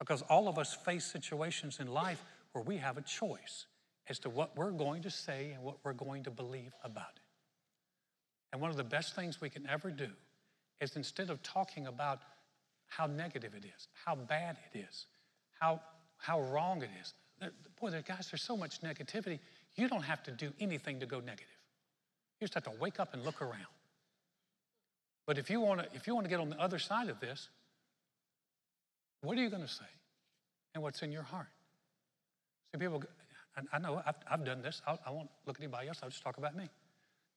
Because 0.00 0.22
all 0.22 0.48
of 0.48 0.58
us 0.58 0.74
face 0.74 1.04
situations 1.04 1.78
in 1.78 1.86
life 1.86 2.24
where 2.52 2.64
we 2.64 2.78
have 2.78 2.98
a 2.98 3.02
choice 3.02 3.66
as 4.08 4.18
to 4.20 4.30
what 4.30 4.56
we're 4.56 4.72
going 4.72 5.02
to 5.02 5.10
say 5.10 5.52
and 5.54 5.62
what 5.62 5.76
we're 5.84 5.92
going 5.92 6.24
to 6.24 6.30
believe 6.30 6.72
about 6.82 7.12
it. 7.14 7.22
And 8.52 8.60
one 8.60 8.70
of 8.70 8.76
the 8.76 8.82
best 8.82 9.14
things 9.14 9.40
we 9.40 9.50
can 9.50 9.68
ever 9.68 9.90
do 9.90 10.08
is 10.80 10.96
instead 10.96 11.30
of 11.30 11.42
talking 11.42 11.86
about 11.86 12.20
how 12.88 13.06
negative 13.06 13.54
it 13.54 13.64
is, 13.64 13.86
how 14.04 14.16
bad 14.16 14.56
it 14.72 14.78
is, 14.78 15.06
how 15.60 15.80
how 16.20 16.40
wrong 16.42 16.82
it 16.82 16.90
is. 17.00 17.14
Boy, 17.80 17.90
there, 17.90 18.02
guys, 18.02 18.28
there's 18.30 18.42
so 18.42 18.56
much 18.56 18.82
negativity. 18.82 19.38
You 19.76 19.88
don't 19.88 20.02
have 20.02 20.22
to 20.24 20.30
do 20.30 20.52
anything 20.60 21.00
to 21.00 21.06
go 21.06 21.18
negative. 21.20 21.46
You 22.38 22.46
just 22.46 22.54
have 22.54 22.64
to 22.64 22.78
wake 22.78 23.00
up 23.00 23.14
and 23.14 23.24
look 23.24 23.40
around. 23.40 23.72
But 25.26 25.38
if 25.38 25.48
you 25.48 25.60
want 25.60 25.80
to, 25.80 25.88
if 25.94 26.06
you 26.06 26.14
want 26.14 26.26
to 26.26 26.30
get 26.30 26.40
on 26.40 26.50
the 26.50 26.60
other 26.60 26.78
side 26.78 27.08
of 27.08 27.20
this, 27.20 27.48
what 29.22 29.36
are 29.36 29.40
you 29.40 29.50
going 29.50 29.62
to 29.62 29.68
say? 29.68 29.84
And 30.74 30.82
what's 30.82 31.02
in 31.02 31.12
your 31.12 31.22
heart? 31.22 31.48
See, 32.72 32.78
people, 32.78 33.02
I, 33.56 33.76
I 33.76 33.78
know 33.78 34.02
I've, 34.06 34.14
I've, 34.30 34.44
done 34.44 34.62
this. 34.62 34.80
I'll, 34.86 34.98
I 35.06 35.10
will 35.10 35.18
not 35.18 35.28
look 35.46 35.56
at 35.56 35.62
anybody 35.62 35.88
else. 35.88 36.00
I'll 36.02 36.10
just 36.10 36.22
talk 36.22 36.38
about 36.38 36.56
me. 36.56 36.68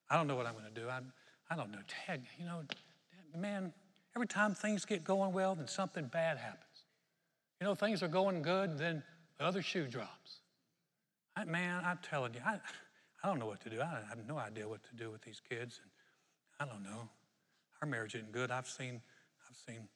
I 0.10 0.18
don't 0.18 0.28
know 0.28 0.36
what 0.36 0.46
I'm 0.46 0.54
going 0.54 0.72
to 0.72 0.82
do. 0.82 0.88
I, 0.90 1.00
I 1.50 1.56
don't 1.56 1.72
know. 1.72 1.80
Dad, 2.08 2.22
you 2.40 2.46
know, 2.46 2.62
man, 3.36 3.74
every 4.16 4.28
time 4.28 4.54
things 4.54 4.86
get 4.86 5.04
going 5.04 5.34
well, 5.34 5.56
then 5.56 5.68
something 5.68 6.06
bad 6.06 6.38
happens. 6.38 6.86
You 7.60 7.68
know, 7.68 7.76
things 7.76 8.04
are 8.04 8.08
going 8.08 8.42
good, 8.42 8.78
then 8.78 9.04
the 9.40 9.46
other 9.46 9.62
shoe 9.62 9.88
drops. 9.88 10.42
I, 11.36 11.46
man, 11.46 11.84
I'm 11.84 12.00
telling 12.04 12.34
you, 12.34 12.42
I, 12.46 12.60
I 13.24 13.28
don't 13.28 13.40
know 13.40 13.48
what 13.48 13.62
to 13.62 13.70
do. 13.70 13.82
I, 13.82 14.02
have 14.10 14.28
no 14.28 14.38
idea 14.38 14.68
what 14.68 14.84
to 14.84 14.96
do 14.96 15.10
with 15.10 15.22
these 15.22 15.42
kids. 15.50 15.80
And 16.60 16.70
I 16.70 16.72
don't 16.72 16.84
know. 16.84 17.10
Our 17.82 17.88
marriage 17.88 18.16
isn't 18.16 18.32
good. 18.32 18.52
I've 18.52 18.68
seen, 18.68 19.02
I've 19.50 19.56
seen 19.56 19.88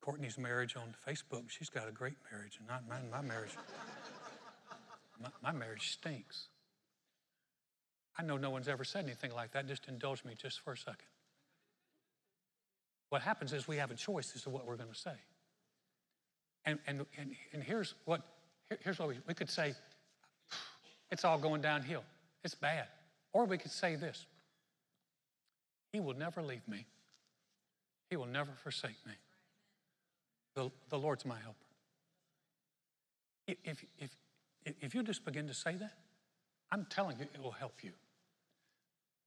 Courtney's 0.00 0.38
marriage 0.38 0.76
on 0.76 0.94
Facebook. 1.06 1.48
She's 1.48 1.68
got 1.68 1.88
a 1.88 1.92
great 1.92 2.16
marriage, 2.30 2.58
and 2.58 2.68
not 2.68 2.88
mine, 2.88 3.10
my 3.10 3.20
marriage. 3.20 3.56
my, 5.20 5.28
my 5.42 5.52
marriage 5.52 5.92
stinks. 5.92 6.46
I 8.18 8.22
know 8.22 8.36
no 8.36 8.50
one's 8.50 8.68
ever 8.68 8.84
said 8.84 9.04
anything 9.04 9.32
like 9.32 9.52
that. 9.52 9.66
Just 9.66 9.86
indulge 9.86 10.24
me 10.24 10.34
just 10.36 10.60
for 10.60 10.72
a 10.72 10.76
second. 10.76 11.06
What 13.10 13.22
happens 13.22 13.52
is 13.52 13.66
we 13.66 13.76
have 13.76 13.90
a 13.90 13.94
choice 13.94 14.32
as 14.34 14.42
to 14.42 14.50
what 14.50 14.66
we're 14.66 14.76
going 14.76 14.92
to 14.92 14.98
say. 14.98 15.14
And, 16.64 16.78
and, 16.86 17.06
and, 17.16 17.34
and 17.52 17.62
here's 17.62 17.94
what, 18.04 18.22
here's 18.82 18.98
what 18.98 19.08
we, 19.08 19.14
we 19.26 19.34
could 19.34 19.48
say, 19.48 19.74
it's 21.10 21.24
all 21.24 21.38
going 21.38 21.62
downhill. 21.62 22.04
It's 22.44 22.54
bad. 22.54 22.86
Or 23.32 23.44
we 23.44 23.56
could 23.56 23.70
say 23.70 23.96
this 23.96 24.26
He 25.92 26.00
will 26.00 26.14
never 26.14 26.42
leave 26.42 26.66
me, 26.68 26.86
He 28.10 28.16
will 28.16 28.26
never 28.26 28.50
forsake 28.62 28.96
me. 29.06 29.12
The, 30.58 30.68
the 30.88 30.98
Lord's 30.98 31.24
my 31.24 31.38
helper. 31.38 31.54
If, 33.46 33.84
if, 34.00 34.10
if 34.64 34.92
you 34.92 35.04
just 35.04 35.24
begin 35.24 35.46
to 35.46 35.54
say 35.54 35.76
that, 35.76 35.92
I'm 36.72 36.84
telling 36.90 37.16
you, 37.20 37.26
it 37.32 37.40
will 37.40 37.52
help 37.52 37.74
you. 37.84 37.92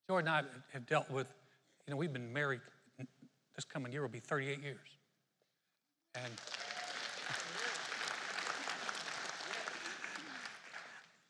Joy 0.09 0.17
and 0.17 0.27
I 0.27 0.41
have 0.73 0.85
dealt 0.85 1.09
with, 1.09 1.27
you 1.87 1.91
know, 1.91 1.95
we've 1.95 2.11
been 2.11 2.33
married, 2.33 2.59
this 3.55 3.63
coming 3.63 3.93
year 3.93 4.01
will 4.01 4.09
be 4.09 4.19
38 4.19 4.61
years. 4.61 4.77
And 6.15 6.33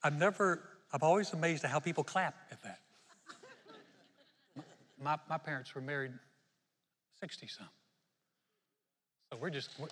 I've 0.04 0.18
never, 0.18 0.64
I'm 0.92 1.04
always 1.04 1.32
amazed 1.32 1.64
at 1.64 1.70
how 1.70 1.78
people 1.78 2.04
clap 2.04 2.34
at 2.50 2.64
that. 2.64 2.80
My, 5.00 5.18
my 5.30 5.38
parents 5.38 5.76
were 5.76 5.82
married 5.82 6.14
60 7.20 7.46
some. 7.46 7.68
So 9.32 9.38
we're 9.40 9.50
just. 9.50 9.70
We're... 9.80 9.88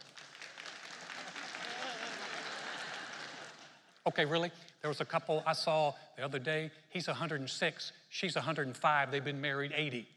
Okay, 4.06 4.26
really? 4.26 4.52
There 4.82 4.90
was 4.90 5.00
a 5.00 5.06
couple 5.06 5.42
I 5.46 5.54
saw 5.54 5.94
the 6.18 6.26
other 6.26 6.40
day. 6.40 6.72
He's 6.90 7.08
106, 7.08 7.92
she's 8.10 8.36
105. 8.36 9.12
They've 9.12 9.24
been 9.24 9.40
married 9.40 9.72
80. 9.74 10.08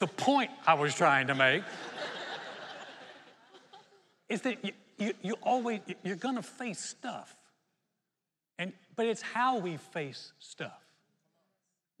The 0.00 0.06
point 0.06 0.50
I 0.66 0.74
was 0.74 0.94
trying 0.94 1.28
to 1.28 1.34
make 1.34 1.62
is 4.28 4.40
that 4.42 4.64
you, 4.64 4.72
you, 4.96 5.12
you 5.22 5.34
always, 5.42 5.80
you're 6.02 6.16
gonna 6.16 6.42
face 6.42 6.80
stuff. 6.80 7.36
And, 8.58 8.72
but 8.96 9.06
it's 9.06 9.22
how 9.22 9.58
we 9.58 9.76
face 9.76 10.32
stuff. 10.38 10.87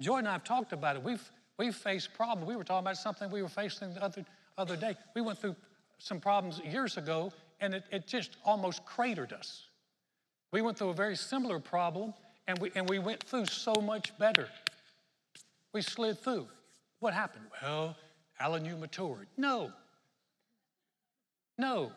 Joy 0.00 0.18
and 0.18 0.28
I 0.28 0.32
have 0.32 0.44
talked 0.44 0.72
about 0.72 0.96
it. 0.96 1.02
We've, 1.02 1.30
we've 1.58 1.74
faced 1.74 2.14
problems. 2.14 2.48
We 2.48 2.56
were 2.56 2.64
talking 2.64 2.86
about 2.86 2.96
something 2.96 3.30
we 3.30 3.42
were 3.42 3.48
facing 3.48 3.94
the 3.94 4.02
other, 4.02 4.24
other 4.56 4.76
day. 4.76 4.96
We 5.14 5.22
went 5.22 5.38
through 5.38 5.56
some 5.98 6.20
problems 6.20 6.60
years 6.60 6.96
ago, 6.96 7.32
and 7.60 7.74
it, 7.74 7.84
it 7.90 8.06
just 8.06 8.36
almost 8.44 8.84
cratered 8.84 9.32
us. 9.32 9.64
We 10.52 10.62
went 10.62 10.78
through 10.78 10.90
a 10.90 10.94
very 10.94 11.16
similar 11.16 11.58
problem, 11.58 12.14
and 12.46 12.58
we, 12.58 12.70
and 12.74 12.88
we 12.88 12.98
went 12.98 13.22
through 13.24 13.46
so 13.46 13.74
much 13.74 14.16
better. 14.18 14.48
We 15.72 15.82
slid 15.82 16.20
through. 16.20 16.46
What 17.00 17.12
happened? 17.12 17.46
Well, 17.60 17.96
Alan, 18.40 18.64
you 18.64 18.76
matured. 18.76 19.26
No. 19.36 19.72
No. 21.58 21.92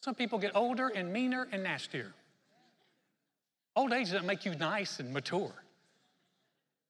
Some 0.00 0.14
people 0.14 0.38
get 0.38 0.52
older 0.54 0.88
and 0.88 1.12
meaner 1.12 1.48
and 1.52 1.62
nastier. 1.62 2.12
Old 3.76 3.92
age 3.92 4.10
doesn't 4.10 4.26
make 4.26 4.44
you 4.44 4.54
nice 4.54 4.98
and 5.00 5.12
mature. 5.12 5.52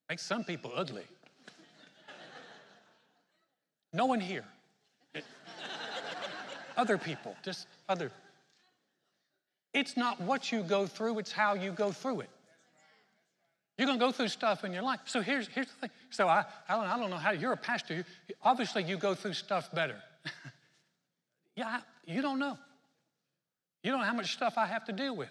Makes 0.08 0.22
some 0.22 0.44
people 0.44 0.72
ugly. 0.74 1.04
No 3.92 4.06
one 4.06 4.20
here. 4.20 4.44
other 6.76 6.98
people, 6.98 7.34
just 7.44 7.66
other. 7.88 8.10
It's 9.74 9.96
not 9.96 10.20
what 10.20 10.50
you 10.52 10.62
go 10.62 10.86
through, 10.86 11.18
it's 11.18 11.32
how 11.32 11.54
you 11.54 11.72
go 11.72 11.92
through 11.92 12.20
it. 12.20 12.30
You're 13.76 13.86
going 13.86 13.98
to 13.98 14.04
go 14.04 14.10
through 14.10 14.28
stuff 14.28 14.64
in 14.64 14.72
your 14.72 14.82
life. 14.82 15.00
So 15.04 15.20
here's, 15.20 15.46
here's 15.46 15.68
the 15.68 15.74
thing. 15.74 15.90
So 16.10 16.26
I, 16.26 16.44
don't, 16.68 16.84
I 16.84 16.98
don't 16.98 17.10
know 17.10 17.16
how, 17.16 17.30
you're 17.30 17.52
a 17.52 17.56
pastor. 17.56 17.94
You, 17.94 18.04
obviously, 18.42 18.82
you 18.82 18.96
go 18.96 19.14
through 19.14 19.34
stuff 19.34 19.72
better. 19.72 19.96
yeah, 21.56 21.80
you 22.04 22.20
don't 22.20 22.40
know. 22.40 22.58
You 23.84 23.92
don't 23.92 24.00
know 24.00 24.06
how 24.06 24.14
much 24.14 24.32
stuff 24.32 24.54
I 24.56 24.66
have 24.66 24.84
to 24.86 24.92
deal 24.92 25.14
with. 25.14 25.30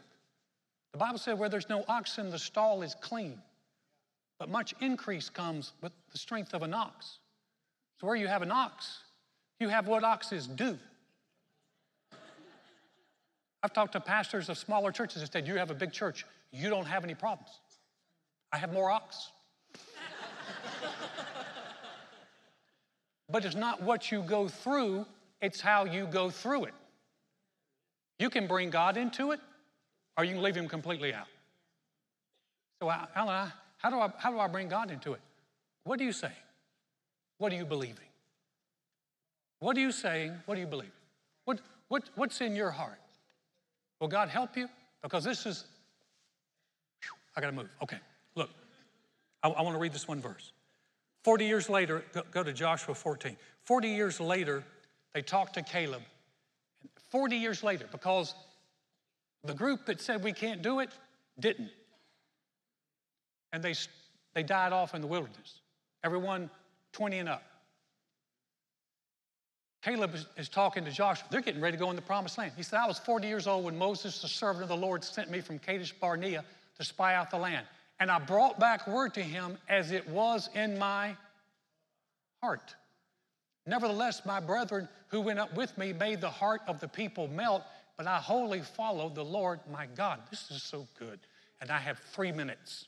The 0.94 0.98
Bible 0.98 1.18
said, 1.18 1.38
where 1.38 1.50
there's 1.50 1.68
no 1.68 1.84
oxen, 1.90 2.32
the 2.32 2.40
stall 2.40 2.84
is 2.84 2.96
clean. 3.02 3.38
But 4.40 4.50
much 4.50 4.74
increase 4.80 5.30
comes 5.30 5.74
with 5.82 5.92
the 6.12 6.18
strength 6.18 6.54
of 6.54 6.64
an 6.64 6.74
ox. 6.74 7.20
So 8.00 8.08
where 8.08 8.16
you 8.16 8.28
have 8.28 8.42
an 8.42 8.52
ox, 8.52 9.00
you 9.60 9.70
have 9.70 9.88
what 9.88 10.04
oxes 10.04 10.48
do. 10.48 10.78
I've 13.64 13.74
talked 13.74 13.94
to 13.94 14.00
pastors 14.00 14.50
of 14.50 14.58
smaller 14.58 14.92
churches 14.92 15.22
that 15.22 15.34
said, 15.34 15.48
You 15.48 15.56
have 15.56 15.72
a 15.72 15.76
big 15.76 15.92
church, 15.92 16.26
you 16.52 16.70
don't 16.70 16.86
have 16.86 17.04
any 17.04 17.16
problems. 17.16 17.50
I 18.52 18.58
have 18.58 18.72
more 18.72 18.92
ox. 18.92 19.32
but 23.30 23.44
it's 23.44 23.56
not 23.56 23.82
what 23.82 24.12
you 24.12 24.22
go 24.22 24.48
through, 24.48 25.06
it's 25.42 25.60
how 25.60 25.86
you 25.86 26.06
go 26.06 26.30
through 26.30 26.66
it. 26.66 26.74
You 28.20 28.30
can 28.30 28.48
bring 28.48 28.70
God 28.70 28.96
into 28.98 29.32
it, 29.32 29.40
or 30.18 30.24
you 30.24 30.34
can 30.34 30.44
leave 30.44 30.56
Him 30.56 30.68
completely 30.68 31.14
out. 31.14 31.28
So, 32.82 32.92
Alan, 33.16 33.52
how 33.78 33.90
do 33.90 34.00
I, 34.00 34.12
how 34.18 34.32
do 34.32 34.40
I 34.40 34.48
bring 34.48 34.68
God 34.68 34.92
into 34.92 35.14
it? 35.14 35.22
What 35.84 36.00
are 36.00 36.04
you 36.04 36.12
saying? 36.12 36.34
What 37.38 37.52
are 37.52 37.56
you 37.56 37.66
believing? 37.66 38.06
What 39.60 39.78
are 39.78 39.80
you 39.80 39.92
saying? 39.92 40.34
What 40.46 40.58
are 40.58 40.62
you 40.62 40.68
believing? 40.68 40.92
What, 41.46 41.62
what, 41.88 42.04
what's 42.16 42.42
in 42.42 42.56
your 42.56 42.72
heart? 42.72 43.00
Will 44.00 44.08
God 44.08 44.30
help 44.30 44.58
you? 44.58 44.68
Because 45.02 45.24
this 45.24 45.46
is, 45.46 45.66
whew, 47.02 47.18
I 47.36 47.42
got 47.42 47.48
to 47.48 47.54
move. 47.54 47.70
Okay, 47.82 47.98
look, 48.36 48.50
I, 49.44 49.50
I 49.50 49.62
want 49.62 49.76
to 49.76 49.80
read 49.80 49.94
this 49.94 50.08
one 50.08 50.22
verse. 50.22 50.52
40 51.24 51.46
years 51.46 51.70
later, 51.70 52.04
go, 52.14 52.22
go 52.32 52.44
to 52.44 52.54
Joshua 52.54 52.94
14. 52.96 53.36
40 53.64 53.88
years 53.90 54.20
later, 54.20 54.64
they 55.14 55.22
talked 55.22 55.56
to 55.56 55.62
Caleb. 55.62 56.02
40 57.12 57.38
years 57.38 57.64
later, 57.64 57.86
because 57.92 58.34
the 59.44 59.54
group 59.54 59.86
that 59.86 60.02
said 60.02 60.24
we 60.24 60.34
can't 60.34 60.62
do 60.62 60.80
it 60.80 60.90
didn't. 61.40 61.70
And 63.58 63.64
they, 63.64 63.74
they 64.36 64.44
died 64.44 64.72
off 64.72 64.94
in 64.94 65.02
the 65.02 65.08
wilderness. 65.08 65.62
Everyone 66.04 66.52
20 66.94 67.18
and 67.18 67.28
up. 67.30 67.42
Caleb 69.82 70.14
is, 70.38 70.48
talking 70.48 70.86
to 70.86 70.92
Joshua. 70.92 71.26
They're 71.32 71.42
getting 71.42 71.60
ready 71.60 71.76
to 71.76 71.84
go 71.84 71.90
in 71.90 71.96
the 71.96 72.04
promised 72.04 72.38
land. 72.38 72.52
He 72.56 72.62
said, 72.62 72.78
I 72.78 72.86
was 72.86 73.00
40 73.00 73.28
years 73.28 73.48
old 73.48 73.66
when 73.66 73.76
Moses, 73.76 74.22
the 74.22 74.28
servant 74.28 74.62
of 74.62 74.70
the 74.70 74.78
Lord, 74.78 75.04
sent 75.04 75.32
me 75.32 75.42
from 75.42 75.58
Kadesh 75.58 75.92
Barnea 75.92 76.46
to 76.78 76.86
spy 76.86 77.16
out 77.16 77.32
the 77.32 77.40
land. 77.40 77.66
And 78.00 78.12
I 78.12 78.20
brought 78.20 78.60
back 78.60 78.88
word 78.88 79.16
to 79.16 79.24
him 79.24 79.58
as 79.68 79.92
it 79.92 80.08
was 80.08 80.52
in 80.54 80.78
my 80.78 81.16
heart. 82.44 82.76
Nevertheless, 83.66 84.22
my 84.24 84.40
brethren 84.40 84.88
who 85.08 85.22
went 85.22 85.40
up 85.40 85.56
with 85.56 85.76
me 85.80 85.94
made 85.94 86.22
the 86.22 86.30
heart 86.30 86.62
of 86.68 86.80
the 86.80 86.88
people 86.88 87.28
melt, 87.28 87.64
but 87.98 88.06
I 88.06 88.18
wholly 88.18 88.62
followed 88.62 89.16
the 89.16 89.26
Lord 89.26 89.62
my 89.72 89.88
God. 89.88 90.20
This 90.30 90.52
is 90.52 90.62
so 90.62 90.88
good. 91.00 91.20
And 91.60 91.72
I 91.72 91.80
have 91.80 91.98
three 92.14 92.32
minutes. 92.32 92.86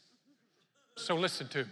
So 1.00 1.16
listen 1.16 1.48
to 1.50 1.60
me. 1.60 1.70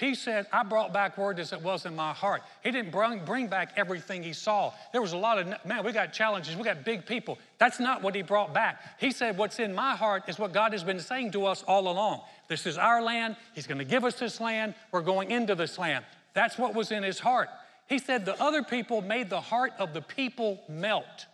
He 0.00 0.14
said, 0.14 0.46
I 0.50 0.62
brought 0.62 0.94
back 0.94 1.18
word 1.18 1.38
as 1.38 1.52
it 1.52 1.60
was 1.60 1.84
in 1.84 1.94
my 1.94 2.14
heart. 2.14 2.40
He 2.64 2.70
didn't 2.70 2.90
bring, 2.90 3.22
bring 3.26 3.48
back 3.48 3.74
everything 3.76 4.22
he 4.22 4.32
saw. 4.32 4.72
There 4.92 5.02
was 5.02 5.12
a 5.12 5.18
lot 5.18 5.38
of, 5.38 5.54
man, 5.66 5.84
we 5.84 5.92
got 5.92 6.14
challenges, 6.14 6.56
we 6.56 6.64
got 6.64 6.86
big 6.86 7.04
people. 7.04 7.36
That's 7.58 7.78
not 7.78 8.00
what 8.00 8.14
he 8.14 8.22
brought 8.22 8.54
back. 8.54 8.80
He 8.98 9.10
said, 9.10 9.36
What's 9.36 9.58
in 9.58 9.74
my 9.74 9.94
heart 9.94 10.22
is 10.26 10.38
what 10.38 10.54
God 10.54 10.72
has 10.72 10.82
been 10.82 11.00
saying 11.00 11.32
to 11.32 11.44
us 11.44 11.62
all 11.64 11.86
along. 11.88 12.22
This 12.48 12.64
is 12.64 12.78
our 12.78 13.02
land. 13.02 13.36
He's 13.54 13.66
going 13.66 13.76
to 13.76 13.84
give 13.84 14.04
us 14.04 14.14
this 14.14 14.40
land. 14.40 14.74
We're 14.90 15.02
going 15.02 15.30
into 15.30 15.54
this 15.54 15.76
land. 15.76 16.02
That's 16.32 16.56
what 16.56 16.74
was 16.74 16.92
in 16.92 17.02
his 17.02 17.18
heart. 17.18 17.50
He 17.86 17.98
said, 17.98 18.24
The 18.24 18.42
other 18.42 18.62
people 18.62 19.02
made 19.02 19.28
the 19.28 19.42
heart 19.42 19.72
of 19.78 19.92
the 19.92 20.00
people 20.00 20.62
melt. 20.66 21.26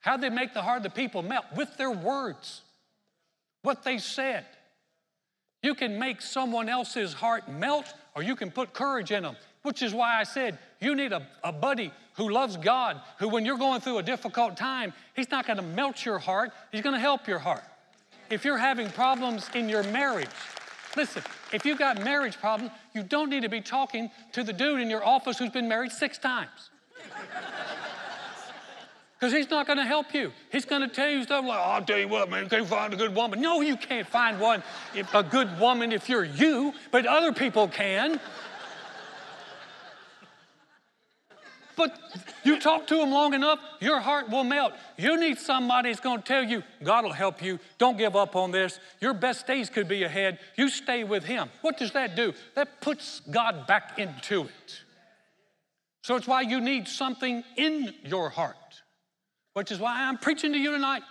How'd 0.00 0.22
they 0.22 0.30
make 0.30 0.54
the 0.54 0.62
heart 0.62 0.78
of 0.78 0.84
the 0.84 0.90
people 0.90 1.20
melt? 1.20 1.44
With 1.54 1.76
their 1.76 1.90
words, 1.90 2.62
what 3.60 3.84
they 3.84 3.98
said. 3.98 4.46
You 5.66 5.74
can 5.74 5.98
make 5.98 6.22
someone 6.22 6.68
else's 6.68 7.12
heart 7.12 7.48
melt 7.48 7.92
or 8.14 8.22
you 8.22 8.36
can 8.36 8.52
put 8.52 8.72
courage 8.72 9.10
in 9.10 9.24
them, 9.24 9.34
which 9.62 9.82
is 9.82 9.92
why 9.92 10.20
I 10.20 10.22
said 10.22 10.60
you 10.80 10.94
need 10.94 11.12
a, 11.12 11.26
a 11.42 11.50
buddy 11.50 11.92
who 12.14 12.28
loves 12.28 12.56
God, 12.56 13.00
who, 13.18 13.26
when 13.26 13.44
you're 13.44 13.58
going 13.58 13.80
through 13.80 13.98
a 13.98 14.02
difficult 14.04 14.56
time, 14.56 14.92
he's 15.16 15.28
not 15.28 15.44
going 15.44 15.56
to 15.56 15.64
melt 15.64 16.04
your 16.04 16.20
heart, 16.20 16.52
he's 16.70 16.82
going 16.82 16.94
to 16.94 17.00
help 17.00 17.26
your 17.26 17.40
heart. 17.40 17.64
If 18.30 18.44
you're 18.44 18.58
having 18.58 18.88
problems 18.90 19.50
in 19.56 19.68
your 19.68 19.82
marriage, 19.82 20.28
listen, 20.96 21.24
if 21.52 21.66
you've 21.66 21.80
got 21.80 22.00
marriage 22.04 22.38
problems, 22.38 22.70
you 22.94 23.02
don't 23.02 23.28
need 23.28 23.42
to 23.42 23.48
be 23.48 23.60
talking 23.60 24.08
to 24.34 24.44
the 24.44 24.52
dude 24.52 24.80
in 24.80 24.88
your 24.88 25.04
office 25.04 25.36
who's 25.36 25.50
been 25.50 25.66
married 25.66 25.90
six 25.90 26.16
times 26.16 26.70
because 29.18 29.32
he's 29.32 29.48
not 29.48 29.66
going 29.66 29.78
to 29.78 29.84
help 29.84 30.12
you. 30.12 30.30
He's 30.52 30.66
going 30.66 30.82
to 30.82 30.88
tell 30.88 31.08
you 31.08 31.22
stuff 31.22 31.44
like, 31.44 31.58
oh, 31.58 31.62
I'll 31.62 31.84
tell 31.84 31.98
you 31.98 32.08
what, 32.08 32.28
man, 32.28 32.44
you 32.44 32.50
can't 32.50 32.66
find 32.66 32.92
a 32.92 32.96
good 32.96 33.14
woman. 33.14 33.40
No, 33.40 33.62
you 33.62 33.76
can't 33.76 34.06
find 34.06 34.38
one, 34.38 34.62
if, 34.94 35.12
a 35.14 35.22
good 35.22 35.58
woman 35.58 35.90
if 35.92 36.08
you're 36.08 36.24
you, 36.24 36.74
but 36.90 37.06
other 37.06 37.32
people 37.32 37.66
can. 37.66 38.20
But 41.76 41.98
you 42.44 42.58
talk 42.58 42.86
to 42.88 43.00
him 43.00 43.10
long 43.10 43.34
enough, 43.34 43.58
your 43.80 44.00
heart 44.00 44.30
will 44.30 44.44
melt. 44.44 44.72
You 44.98 45.18
need 45.18 45.38
somebody 45.38 45.90
that's 45.90 46.00
going 46.00 46.18
to 46.18 46.24
tell 46.24 46.42
you, 46.42 46.62
God 46.82 47.04
will 47.04 47.12
help 47.12 47.42
you. 47.42 47.58
Don't 47.78 47.98
give 47.98 48.16
up 48.16 48.34
on 48.36 48.50
this. 48.50 48.80
Your 49.00 49.14
best 49.14 49.46
days 49.46 49.70
could 49.70 49.88
be 49.88 50.02
ahead. 50.02 50.38
You 50.56 50.68
stay 50.68 51.04
with 51.04 51.24
him. 51.24 51.50
What 51.60 51.78
does 51.78 51.92
that 51.92 52.16
do? 52.16 52.32
That 52.54 52.80
puts 52.80 53.20
God 53.30 53.66
back 53.66 53.98
into 53.98 54.42
it. 54.42 54.80
So 56.02 56.16
it's 56.16 56.26
why 56.26 56.42
you 56.42 56.60
need 56.60 56.86
something 56.86 57.44
in 57.56 57.94
your 58.04 58.30
heart 58.30 58.56
which 59.56 59.72
is 59.72 59.80
why 59.80 60.02
I'm 60.02 60.18
preaching 60.18 60.52
to 60.52 60.58
you 60.58 60.70
tonight. 60.70 61.02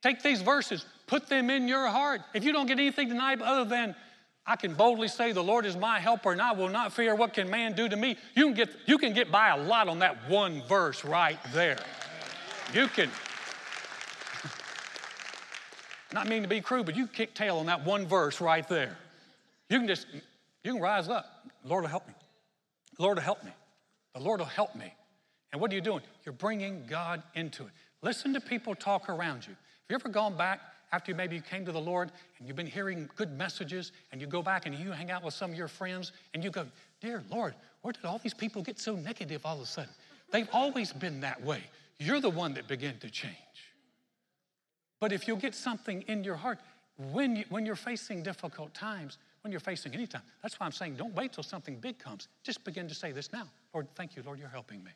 Take 0.00 0.22
these 0.22 0.40
verses, 0.42 0.86
put 1.08 1.28
them 1.28 1.50
in 1.50 1.66
your 1.66 1.88
heart. 1.88 2.20
If 2.32 2.44
you 2.44 2.52
don't 2.52 2.66
get 2.66 2.78
anything 2.78 3.08
tonight 3.08 3.42
other 3.42 3.68
than, 3.68 3.96
I 4.46 4.54
can 4.54 4.74
boldly 4.74 5.08
say, 5.08 5.32
The 5.32 5.42
Lord 5.42 5.66
is 5.66 5.76
my 5.76 5.98
helper, 5.98 6.30
and 6.30 6.40
I 6.40 6.52
will 6.52 6.68
not 6.68 6.92
fear 6.92 7.16
what 7.16 7.34
can 7.34 7.50
man 7.50 7.72
do 7.72 7.88
to 7.88 7.96
me. 7.96 8.16
You 8.36 8.44
can 8.44 8.54
get, 8.54 8.70
you 8.86 8.96
can 8.96 9.12
get 9.12 9.32
by 9.32 9.48
a 9.48 9.56
lot 9.56 9.88
on 9.88 9.98
that 9.98 10.30
one 10.30 10.62
verse 10.68 11.04
right 11.04 11.36
there. 11.52 11.80
You 12.72 12.86
can. 12.86 13.10
Not 16.12 16.28
mean 16.28 16.42
to 16.42 16.48
be 16.48 16.60
crude, 16.60 16.86
but 16.86 16.94
you 16.94 17.08
kick 17.08 17.34
tail 17.34 17.58
on 17.58 17.66
that 17.66 17.84
one 17.84 18.06
verse 18.06 18.40
right 18.40 18.68
there. 18.68 18.96
You 19.68 19.78
can 19.80 19.88
just, 19.88 20.06
you 20.62 20.74
can 20.74 20.80
rise 20.80 21.08
up. 21.08 21.26
Lord 21.64 21.82
will 21.82 21.90
help 21.90 22.06
me. 22.06 22.14
Lord 23.00 23.16
will 23.16 23.24
help 23.24 23.42
me. 23.42 23.50
The 24.14 24.20
Lord 24.20 24.38
will 24.38 24.46
help 24.46 24.76
me. 24.76 24.94
And 25.52 25.60
what 25.60 25.72
are 25.72 25.74
you 25.74 25.80
doing? 25.80 26.02
You're 26.24 26.32
bringing 26.32 26.84
God 26.88 27.22
into 27.34 27.64
it. 27.64 27.70
Listen 28.02 28.32
to 28.34 28.40
people 28.40 28.74
talk 28.74 29.08
around 29.08 29.46
you. 29.46 29.52
Have 29.52 29.90
you 29.90 29.94
ever 29.96 30.08
gone 30.08 30.36
back 30.36 30.60
after 30.92 31.14
maybe 31.14 31.36
you 31.36 31.42
came 31.42 31.64
to 31.64 31.72
the 31.72 31.80
Lord 31.80 32.12
and 32.38 32.46
you've 32.46 32.56
been 32.56 32.66
hearing 32.66 33.08
good 33.16 33.32
messages 33.32 33.92
and 34.12 34.20
you 34.20 34.26
go 34.26 34.42
back 34.42 34.66
and 34.66 34.74
you 34.74 34.92
hang 34.92 35.10
out 35.10 35.24
with 35.24 35.34
some 35.34 35.50
of 35.50 35.56
your 35.56 35.68
friends 35.68 36.12
and 36.34 36.44
you 36.44 36.50
go, 36.50 36.66
Dear 37.00 37.22
Lord, 37.30 37.54
where 37.82 37.92
did 37.92 38.04
all 38.04 38.18
these 38.18 38.34
people 38.34 38.62
get 38.62 38.78
so 38.78 38.94
negative 38.94 39.44
all 39.44 39.56
of 39.56 39.62
a 39.62 39.66
sudden? 39.66 39.90
They've 40.30 40.48
always 40.52 40.92
been 40.92 41.20
that 41.20 41.42
way. 41.42 41.62
You're 41.98 42.20
the 42.20 42.30
one 42.30 42.54
that 42.54 42.68
began 42.68 42.98
to 42.98 43.10
change. 43.10 43.34
But 45.00 45.12
if 45.12 45.26
you'll 45.26 45.36
get 45.36 45.54
something 45.54 46.02
in 46.02 46.24
your 46.24 46.36
heart, 46.36 46.58
when, 47.12 47.36
you, 47.36 47.44
when 47.48 47.64
you're 47.64 47.76
facing 47.76 48.22
difficult 48.22 48.74
times, 48.74 49.18
when 49.42 49.52
you're 49.52 49.60
facing 49.60 49.94
any 49.94 50.06
time, 50.06 50.22
that's 50.42 50.58
why 50.58 50.66
I'm 50.66 50.72
saying 50.72 50.96
don't 50.96 51.14
wait 51.14 51.32
till 51.32 51.44
something 51.44 51.76
big 51.76 51.98
comes. 51.98 52.28
Just 52.42 52.64
begin 52.64 52.88
to 52.88 52.94
say 52.94 53.12
this 53.12 53.32
now. 53.32 53.48
Lord, 53.72 53.86
thank 53.94 54.16
you, 54.16 54.22
Lord, 54.24 54.38
you're 54.38 54.48
helping 54.48 54.82
me. 54.82 54.90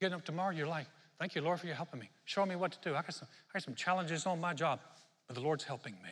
Getting 0.00 0.14
up 0.14 0.24
tomorrow, 0.24 0.50
you're 0.54 0.66
like, 0.66 0.86
thank 1.18 1.34
you, 1.34 1.40
Lord, 1.40 1.58
for 1.60 1.66
your 1.66 1.76
helping 1.76 2.00
me. 2.00 2.10
Show 2.24 2.44
me 2.44 2.56
what 2.56 2.72
to 2.72 2.78
do. 2.82 2.90
I 2.94 3.02
got 3.02 3.14
some, 3.14 3.28
I 3.50 3.52
got 3.54 3.62
some 3.62 3.74
challenges 3.74 4.26
on 4.26 4.40
my 4.40 4.52
job, 4.52 4.80
but 5.26 5.34
the 5.34 5.40
Lord's 5.40 5.64
helping 5.64 5.94
me. 5.94 6.10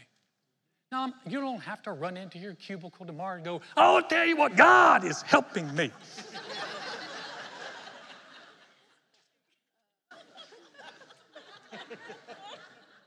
No, 0.90 1.12
you 1.28 1.40
don't 1.40 1.60
have 1.60 1.82
to 1.82 1.92
run 1.92 2.16
into 2.16 2.38
your 2.38 2.54
cubicle 2.54 3.04
tomorrow 3.04 3.34
and 3.36 3.44
go, 3.44 3.60
I'll 3.76 4.02
tell 4.02 4.24
you 4.24 4.36
what, 4.36 4.56
God 4.56 5.04
is 5.04 5.22
helping 5.22 5.74
me. 5.74 5.90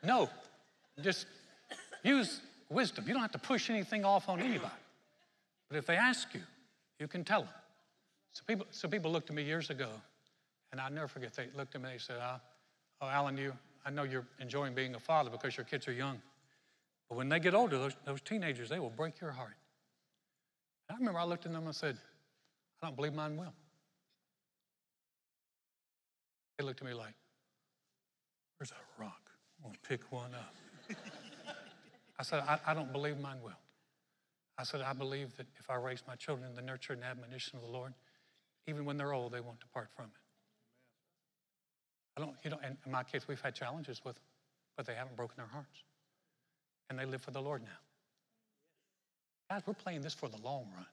no, 0.03 0.29
just 1.01 1.27
use 2.03 2.41
wisdom. 2.69 3.05
You 3.07 3.13
don't 3.13 3.21
have 3.21 3.31
to 3.31 3.39
push 3.39 3.69
anything 3.69 4.03
off 4.05 4.27
on 4.29 4.39
anybody. 4.39 4.71
But 5.69 5.77
if 5.77 5.85
they 5.85 5.95
ask 5.95 6.33
you, 6.33 6.41
you 6.99 7.07
can 7.07 7.23
tell 7.23 7.41
them. 7.41 7.53
So 8.33 8.43
people, 8.45 8.67
so 8.71 8.87
people 8.87 9.11
looked 9.11 9.29
at 9.29 9.35
me 9.35 9.43
years 9.43 9.69
ago, 9.69 9.89
and 10.71 10.81
I'll 10.81 10.91
never 10.91 11.07
forget, 11.07 11.33
they 11.33 11.47
looked 11.55 11.75
at 11.75 11.81
me 11.81 11.89
and 11.89 11.95
they 11.95 12.03
said, 12.03 12.17
oh, 12.21 12.37
oh, 13.01 13.07
Alan, 13.07 13.37
you, 13.37 13.53
I 13.85 13.89
know 13.89 14.03
you're 14.03 14.25
enjoying 14.39 14.73
being 14.73 14.95
a 14.95 14.99
father 14.99 15.29
because 15.29 15.55
your 15.55 15.65
kids 15.65 15.87
are 15.87 15.93
young. 15.93 16.21
But 17.09 17.17
when 17.17 17.29
they 17.29 17.39
get 17.39 17.53
older, 17.53 17.77
those, 17.77 17.95
those 18.05 18.21
teenagers, 18.21 18.69
they 18.69 18.79
will 18.79 18.89
break 18.89 19.21
your 19.21 19.31
heart. 19.31 19.55
And 20.89 20.95
I 20.95 20.99
remember 20.99 21.19
I 21.19 21.23
looked 21.23 21.45
at 21.45 21.51
them 21.51 21.61
and 21.61 21.69
I 21.69 21.71
said, 21.71 21.97
I 22.81 22.87
don't 22.87 22.95
believe 22.95 23.13
mine 23.13 23.37
will. 23.37 23.53
They 26.57 26.65
looked 26.65 26.81
at 26.81 26.87
me 26.87 26.93
like, 26.93 27.13
Where's 28.57 28.69
that 28.71 28.77
rock? 28.99 29.29
I'm 29.57 29.63
going 29.63 29.75
to 29.75 29.87
pick 29.87 30.11
one 30.11 30.31
up. 30.33 30.53
I 32.19 32.23
said, 32.23 32.43
I, 32.47 32.59
I 32.65 32.73
don't 32.73 32.91
believe 32.91 33.19
mine 33.19 33.37
will. 33.43 33.51
I 34.57 34.63
said, 34.63 34.81
I 34.81 34.93
believe 34.93 35.37
that 35.37 35.45
if 35.59 35.69
I 35.69 35.75
raise 35.75 36.01
my 36.07 36.15
children 36.15 36.49
in 36.49 36.55
the 36.55 36.63
nurture 36.63 36.93
and 36.93 37.03
admonition 37.03 37.57
of 37.57 37.61
the 37.61 37.69
Lord, 37.69 37.93
even 38.65 38.85
when 38.85 38.97
they're 38.97 39.13
old, 39.13 39.31
they 39.31 39.39
won't 39.39 39.59
depart 39.59 39.89
from 39.95 40.05
it. 40.05 40.26
I 42.17 42.19
don't, 42.19 42.33
you 42.43 42.49
know, 42.49 42.59
and 42.63 42.75
in 42.83 42.91
my 42.91 43.03
case, 43.03 43.27
we've 43.27 43.39
had 43.39 43.53
challenges 43.53 44.01
with 44.03 44.15
them, 44.15 44.23
but 44.75 44.87
they 44.87 44.95
haven't 44.95 45.15
broken 45.15 45.35
their 45.37 45.47
hearts. 45.47 45.83
And 46.89 46.97
they 46.97 47.05
live 47.05 47.21
for 47.21 47.31
the 47.31 47.41
Lord 47.41 47.61
now. 47.61 47.77
Guys, 49.51 49.61
we're 49.67 49.75
playing 49.75 50.01
this 50.01 50.15
for 50.15 50.27
the 50.27 50.37
long 50.37 50.67
run. 50.75 50.85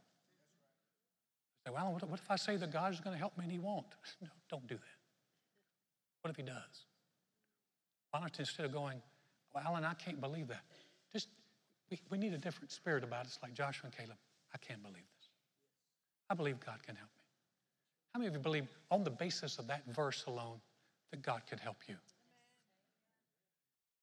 Say, 1.67 1.73
well, 1.73 1.93
what, 1.93 2.09
what 2.09 2.21
if 2.21 2.31
I 2.31 2.37
say 2.37 2.57
that 2.57 2.71
God 2.71 2.93
is 2.93 3.01
going 3.01 3.15
to 3.15 3.19
help 3.19 3.39
me 3.39 3.45
and 3.45 3.53
He 3.53 3.59
won't? 3.59 3.87
No, 4.21 4.29
don't 4.51 4.67
do 4.67 4.75
that. 4.75 4.99
What 6.21 6.31
if 6.31 6.37
He 6.37 6.43
does? 6.43 6.85
Why 8.11 8.21
not 8.21 8.39
instead 8.39 8.67
of 8.67 8.73
going, 8.73 9.01
well, 9.55 9.65
Alan, 9.67 9.85
I 9.85 9.95
can't 9.95 10.21
believe 10.21 10.49
that. 10.49 10.63
Just, 11.13 11.29
we, 11.91 11.99
we 12.11 12.19
need 12.19 12.35
a 12.35 12.39
different 12.39 12.71
spirit 12.71 13.03
about 13.03 13.25
it. 13.25 13.29
It's 13.29 13.39
like 13.43 13.55
Joshua 13.55 13.87
and 13.87 13.97
Caleb. 13.97 14.19
I 14.55 14.59
can't 14.59 14.83
believe 14.83 14.97
this. 15.19 15.29
I 16.29 16.35
believe 16.35 16.61
God 16.61 16.83
can 16.83 16.97
help 16.97 17.09
me. 17.09 17.23
How 18.13 18.21
many 18.21 18.29
of 18.29 18.35
you 18.35 18.41
believe 18.41 18.69
on 18.91 19.05
the 19.05 19.11
basis 19.11 19.59
of 19.59 19.67
that 19.69 19.83
verse 19.89 20.25
alone 20.27 20.61
that 21.11 21.23
God 21.23 21.43
can 21.49 21.59
help 21.59 21.77
you? 21.88 21.97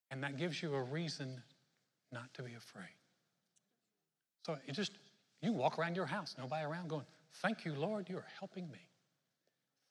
And 0.09 0.23
that 0.23 0.37
gives 0.37 0.61
you 0.61 0.73
a 0.75 0.83
reason 0.83 1.41
not 2.11 2.33
to 2.33 2.43
be 2.43 2.53
afraid. 2.53 2.95
So 4.45 4.57
it 4.67 4.73
just, 4.73 4.91
you 5.41 5.53
walk 5.53 5.79
around 5.79 5.95
your 5.95 6.05
house, 6.05 6.35
nobody 6.37 6.65
around 6.65 6.89
going, 6.89 7.05
Thank 7.41 7.63
you, 7.63 7.73
Lord, 7.73 8.09
you're 8.09 8.27
helping 8.39 8.69
me. 8.69 8.79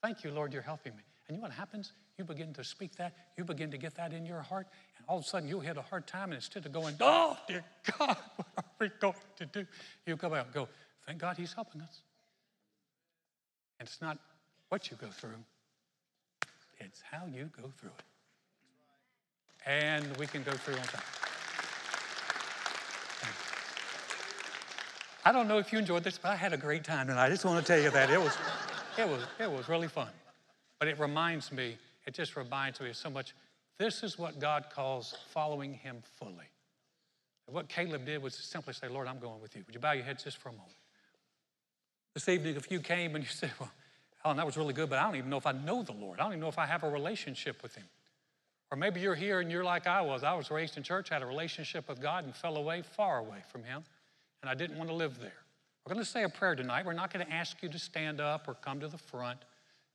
Thank 0.03 0.25
you, 0.25 0.31
Lord, 0.31 0.53
you're 0.53 0.63
helping 0.63 0.95
me. 0.95 1.03
And 1.27 1.37
you 1.37 1.41
know 1.41 1.49
what 1.49 1.53
happens? 1.53 1.93
You 2.19 2.25
begin 2.25 2.53
to 2.55 2.65
speak 2.65 2.97
that, 2.97 3.15
you 3.39 3.45
begin 3.45 3.71
to 3.71 3.79
get 3.79 3.95
that 3.95 4.13
in 4.13 4.27
your 4.27 4.43
heart, 4.43 4.67
and 4.99 5.07
all 5.09 5.19
of 5.19 5.25
a 5.25 5.27
sudden 5.27 5.49
you'll 5.49 5.61
hit 5.61 5.79
a 5.79 5.83
hard 5.83 6.07
time, 6.07 6.25
and 6.25 6.35
instead 6.35 6.67
of 6.67 6.73
going, 6.73 6.97
Oh, 7.01 7.39
dear 7.49 7.65
God, 7.99 8.17
what 8.37 8.49
are 8.59 8.65
we 8.79 8.91
going 9.01 9.15
to 9.37 9.47
do? 9.47 9.67
You 10.07 10.17
come 10.19 10.35
out 10.35 10.47
and 10.47 10.55
go, 10.55 10.69
Thank 11.07 11.19
God 11.19 11.39
he's 11.39 11.55
helping 11.55 11.81
us. 11.81 12.03
And 13.79 13.89
it's 13.89 14.03
not 14.03 14.19
what 14.69 14.91
you 14.91 14.99
go 15.01 15.09
through, 15.09 15.37
it's 16.81 17.03
how 17.11 17.27
you 17.27 17.51
go 17.57 17.71
through 17.79 17.91
it. 17.91 18.05
And 19.67 20.17
we 20.17 20.27
can 20.27 20.43
go 20.43 20.53
through 20.53 20.75
on 20.75 20.83
time. 20.83 21.03
I 25.25 25.33
don't 25.33 25.49
know 25.49 25.59
if 25.59 25.71
you 25.71 25.79
enjoyed 25.79 26.03
this, 26.03 26.17
but 26.17 26.31
I 26.31 26.37
had 26.37 26.55
a 26.55 26.57
great 26.57 26.83
time 26.83 27.07
tonight. 27.07 27.27
I 27.27 27.29
just 27.29 27.45
want 27.45 27.65
to 27.65 27.73
tell 27.73 27.81
you 27.81 27.91
that. 27.91 28.09
It 28.09 28.19
was, 28.19 28.37
it 28.97 29.07
was, 29.07 29.23
it 29.39 29.51
was 29.51 29.69
really 29.69 29.89
fun. 29.89 30.09
But 30.79 30.89
it 30.89 30.99
reminds 30.99 31.53
me, 31.53 31.77
it 32.07 32.15
just 32.15 32.37
reminds 32.37 32.81
me 32.81 32.93
so 32.95 33.11
much. 33.11 33.35
This 33.79 34.03
is 34.03 34.19
what 34.19 34.41
God 34.41 34.67
calls 34.73 35.15
following 35.29 35.75
Him 35.75 36.03
fully. 36.19 36.49
what 37.47 37.69
Caleb 37.69 38.07
did 38.07 38.23
was 38.23 38.35
simply 38.35 38.73
say, 38.73 38.89
Lord, 38.89 39.09
I'm 39.09 39.19
going 39.19 39.43
with 39.43 39.55
you. 39.55 39.63
Would 39.67 39.75
you 39.75 39.81
bow 39.81 39.93
your 39.93 40.05
heads 40.05 40.25
just 40.25 40.39
for 40.39 40.49
a 40.49 40.53
moment? 40.53 40.75
This 42.15 42.29
evening, 42.29 42.57
if 42.57 42.71
you 42.71 42.81
came 42.81 43.15
and 43.15 43.23
you 43.23 43.31
said, 43.31 43.53
Well, 43.61 43.71
Alan, 44.25 44.37
that 44.37 44.47
was 44.47 44.57
really 44.57 44.75
good, 44.75 44.91
but 44.91 44.99
I 44.99 45.03
don't 45.05 45.17
even 45.17 45.31
know 45.31 45.39
if 45.39 45.47
I 45.47 45.53
know 45.53 45.83
the 45.83 45.93
Lord. 45.93 46.21
I 46.21 46.25
don't 46.25 46.33
even 46.33 46.41
know 46.41 46.49
if 46.49 46.59
I 46.59 46.67
have 46.67 46.83
a 46.83 46.91
relationship 46.91 47.63
with 47.63 47.75
Him. 47.75 47.87
Or 48.71 48.77
maybe 48.77 49.01
you're 49.01 49.15
here 49.15 49.41
and 49.41 49.51
you're 49.51 49.65
like 49.65 49.87
I 49.87 50.01
was. 50.01 50.23
I 50.23 50.35
was 50.35 50.51
raised 50.51 50.77
in 50.77 50.83
church, 50.83 51.09
had 51.09 51.23
a 51.23 51.27
relationship 51.27 51.89
with 51.89 52.01
God, 52.01 52.25
and 52.25 52.35
fell 52.35 52.57
away, 52.57 52.83
far 52.83 53.19
away 53.19 53.39
from 53.51 53.65
Him 53.65 53.83
and 54.43 54.51
I 54.51 54.55
didn't 54.55 54.79
want 54.79 54.89
to 54.91 54.95
live 54.95 55.19
there. 55.21 55.33
We're 55.85 55.95
going 55.95 56.05
to 56.05 56.11
say 56.11 56.25
a 56.25 56.29
prayer 56.29 56.55
tonight. 56.55 56.87
We're 56.87 56.93
not 56.93 57.13
going 57.13 57.25
to 57.27 57.33
ask 57.33 57.63
you 57.63 57.69
to 57.69 57.79
stand 57.79 58.21
up 58.21 58.49
or 58.49 58.55
come 58.55 58.81
to 58.81 58.89
the 58.89 58.99
front, 58.99 59.39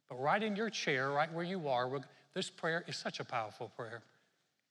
but 0.10 0.20
right 0.22 0.42
in 0.42 0.56
your 0.56 0.70
chair, 0.70 1.12
right 1.12 1.32
where 1.32 1.44
you 1.44 1.68
are, 1.68 1.90
this 2.34 2.50
prayer 2.50 2.84
is 2.88 2.98
such 2.98 3.20
a 3.20 3.24
powerful 3.24 3.72
prayer. 3.76 4.02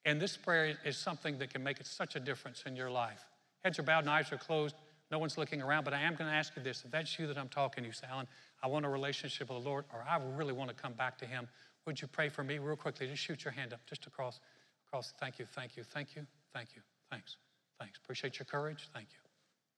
And 0.04 0.20
this 0.20 0.36
prayer 0.36 0.76
is 0.84 0.96
something 0.96 1.38
that 1.38 1.50
can 1.50 1.62
make 1.62 1.78
such 1.84 2.14
a 2.14 2.20
difference 2.20 2.64
in 2.66 2.76
your 2.76 2.90
life. 2.90 3.24
Heads 3.64 3.78
are 3.78 3.82
bowed 3.82 4.00
and 4.00 4.10
eyes 4.10 4.30
are 4.32 4.36
closed. 4.36 4.74
No 5.10 5.18
one's 5.18 5.36
looking 5.36 5.60
around, 5.60 5.84
but 5.84 5.92
I 5.92 6.00
am 6.00 6.14
going 6.14 6.30
to 6.30 6.36
ask 6.36 6.52
you 6.56 6.62
this. 6.62 6.82
If 6.84 6.90
that's 6.90 7.18
you 7.18 7.26
that 7.26 7.38
I'm 7.38 7.48
talking 7.48 7.84
to, 7.84 7.88
you 7.88 7.92
say, 7.92 8.06
Alan, 8.10 8.26
I 8.62 8.66
want 8.66 8.86
a 8.86 8.88
relationship 8.88 9.50
with 9.50 9.62
the 9.62 9.68
Lord, 9.68 9.84
or 9.92 10.04
I 10.08 10.18
really 10.36 10.52
want 10.52 10.70
to 10.70 10.74
come 10.74 10.94
back 10.94 11.18
to 11.18 11.26
Him. 11.26 11.46
Would 11.86 12.00
you 12.00 12.08
pray 12.08 12.28
for 12.28 12.42
me 12.42 12.58
real 12.58 12.76
quickly? 12.76 13.06
Just 13.06 13.22
shoot 13.22 13.44
your 13.44 13.52
hand 13.52 13.72
up, 13.72 13.80
just 13.86 14.06
across. 14.06 14.40
across. 14.88 15.12
Thank 15.20 15.38
you, 15.38 15.46
thank 15.54 15.76
you, 15.76 15.84
thank 15.84 16.16
you, 16.16 16.26
thank 16.54 16.70
you. 16.74 16.82
Thanks, 17.10 17.36
thanks. 17.78 17.98
Appreciate 18.02 18.38
your 18.38 18.46
courage. 18.46 18.88
Thank 18.94 19.08
you. 19.10 19.18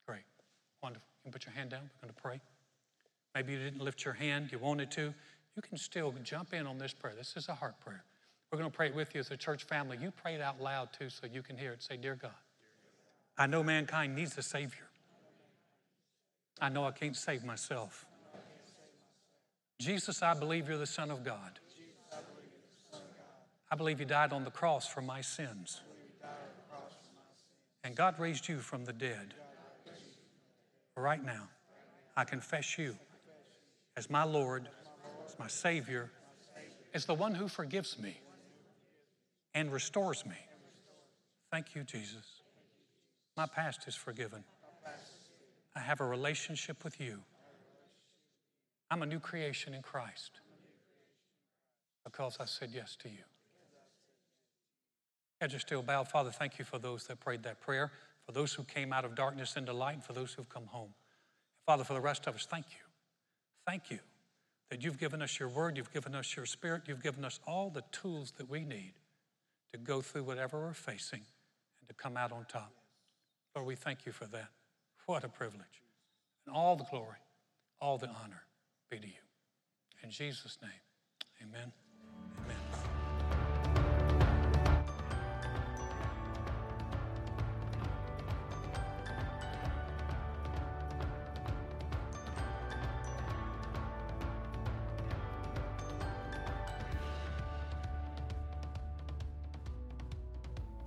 Great. 0.06 0.22
Wonderful. 0.82 1.08
You 1.18 1.30
can 1.30 1.32
put 1.32 1.44
your 1.44 1.54
hand 1.54 1.70
down. 1.70 1.82
We're 1.82 2.06
going 2.06 2.14
to 2.14 2.22
pray. 2.22 2.40
Maybe 3.34 3.52
you 3.52 3.58
didn't 3.58 3.82
lift 3.82 4.04
your 4.04 4.14
hand, 4.14 4.50
you 4.52 4.58
wanted 4.58 4.90
to. 4.92 5.12
You 5.56 5.62
can 5.62 5.76
still 5.76 6.14
jump 6.22 6.54
in 6.54 6.66
on 6.66 6.78
this 6.78 6.94
prayer. 6.94 7.14
This 7.16 7.34
is 7.36 7.48
a 7.48 7.54
heart 7.54 7.78
prayer. 7.80 8.04
We're 8.50 8.58
going 8.58 8.70
to 8.70 8.76
pray 8.76 8.86
it 8.86 8.94
with 8.94 9.14
you 9.14 9.20
as 9.20 9.30
a 9.30 9.36
church 9.36 9.64
family. 9.64 9.98
You 10.00 10.10
pray 10.10 10.34
it 10.34 10.40
out 10.40 10.60
loud 10.60 10.90
too 10.98 11.10
so 11.10 11.26
you 11.26 11.42
can 11.42 11.58
hear 11.58 11.72
it. 11.72 11.82
Say, 11.82 11.96
Dear 11.96 12.14
God, 12.14 12.30
I 13.36 13.46
know 13.46 13.62
mankind 13.62 14.14
needs 14.14 14.38
a 14.38 14.42
Savior. 14.42 14.86
I 16.60 16.68
know 16.68 16.84
I 16.84 16.90
can't 16.90 17.16
save 17.16 17.44
myself. 17.44 18.06
Jesus, 19.78 20.22
I 20.22 20.34
believe 20.34 20.68
you're 20.68 20.78
the 20.78 20.86
Son 20.86 21.10
of 21.10 21.24
God. 21.24 21.58
I 23.70 23.76
believe 23.76 24.00
you 24.00 24.06
died 24.06 24.32
on 24.32 24.44
the 24.44 24.50
cross 24.50 24.86
for 24.86 25.02
my 25.02 25.20
sins. 25.20 25.80
And 27.84 27.94
God 27.94 28.18
raised 28.18 28.48
you 28.48 28.58
from 28.58 28.84
the 28.84 28.92
dead 28.92 29.34
right 30.96 31.22
now, 31.22 31.48
I 32.16 32.24
confess 32.24 32.78
you 32.78 32.96
as 33.96 34.08
my 34.08 34.24
Lord, 34.24 34.68
as 35.26 35.38
my 35.38 35.46
Savior, 35.46 36.10
as 36.94 37.04
the 37.04 37.14
one 37.14 37.34
who 37.34 37.48
forgives 37.48 37.98
me 37.98 38.18
and 39.54 39.70
restores 39.70 40.24
me. 40.24 40.36
Thank 41.50 41.74
you, 41.74 41.84
Jesus. 41.84 42.42
My 43.36 43.46
past 43.46 43.86
is 43.86 43.94
forgiven. 43.94 44.42
I 45.76 45.80
have 45.80 46.00
a 46.00 46.06
relationship 46.06 46.82
with 46.82 47.00
you. 47.00 47.20
I'm 48.90 49.02
a 49.02 49.06
new 49.06 49.20
creation 49.20 49.74
in 49.74 49.82
Christ 49.82 50.40
because 52.04 52.38
I 52.40 52.46
said 52.46 52.70
yes 52.72 52.96
to 53.02 53.08
you. 53.08 53.24
Heads 55.40 55.54
are 55.54 55.58
still 55.58 55.82
bowed. 55.82 56.08
Father, 56.08 56.30
thank 56.30 56.58
you 56.58 56.64
for 56.64 56.78
those 56.78 57.06
that 57.08 57.20
prayed 57.20 57.42
that 57.42 57.60
prayer 57.60 57.92
for 58.26 58.32
those 58.32 58.52
who 58.52 58.64
came 58.64 58.92
out 58.92 59.04
of 59.04 59.14
darkness 59.14 59.56
into 59.56 59.72
light, 59.72 59.94
and 59.94 60.04
for 60.04 60.12
those 60.12 60.32
who've 60.32 60.48
come 60.48 60.66
home. 60.66 60.90
Father, 61.64 61.84
for 61.84 61.94
the 61.94 62.00
rest 62.00 62.26
of 62.26 62.34
us, 62.34 62.46
thank 62.50 62.66
you. 62.70 62.84
Thank 63.66 63.90
you 63.90 64.00
that 64.70 64.82
you've 64.82 64.98
given 64.98 65.22
us 65.22 65.38
your 65.38 65.48
word, 65.48 65.76
you've 65.76 65.92
given 65.92 66.14
us 66.14 66.34
your 66.34 66.44
spirit, 66.44 66.82
you've 66.86 67.02
given 67.02 67.24
us 67.24 67.38
all 67.46 67.70
the 67.70 67.84
tools 67.92 68.32
that 68.38 68.50
we 68.50 68.64
need 68.64 68.94
to 69.72 69.78
go 69.78 70.00
through 70.00 70.24
whatever 70.24 70.60
we're 70.60 70.74
facing 70.74 71.22
and 71.78 71.88
to 71.88 71.94
come 71.94 72.16
out 72.16 72.32
on 72.32 72.44
top. 72.48 72.72
Lord, 73.54 73.68
we 73.68 73.76
thank 73.76 74.06
you 74.06 74.12
for 74.12 74.26
that. 74.26 74.48
What 75.06 75.22
a 75.22 75.28
privilege. 75.28 75.82
And 76.46 76.54
all 76.54 76.74
the 76.74 76.84
glory, 76.84 77.18
all 77.80 77.96
the 77.96 78.08
honor 78.08 78.42
be 78.90 78.98
to 78.98 79.06
you. 79.06 79.12
In 80.02 80.10
Jesus' 80.10 80.58
name, 80.60 80.70
amen. 81.42 81.72
Amen. 82.44 82.56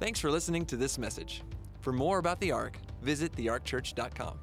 Thanks 0.02 0.20
for 0.20 0.30
listening 0.30 0.66
to 0.66 0.76
this 0.76 0.98
message. 0.98 1.42
For 1.80 1.94
more 1.94 2.20
about 2.20 2.40
the 2.42 2.52
Ark, 2.52 2.78
visit 3.02 3.36
thearkchurch.com. 3.36 4.40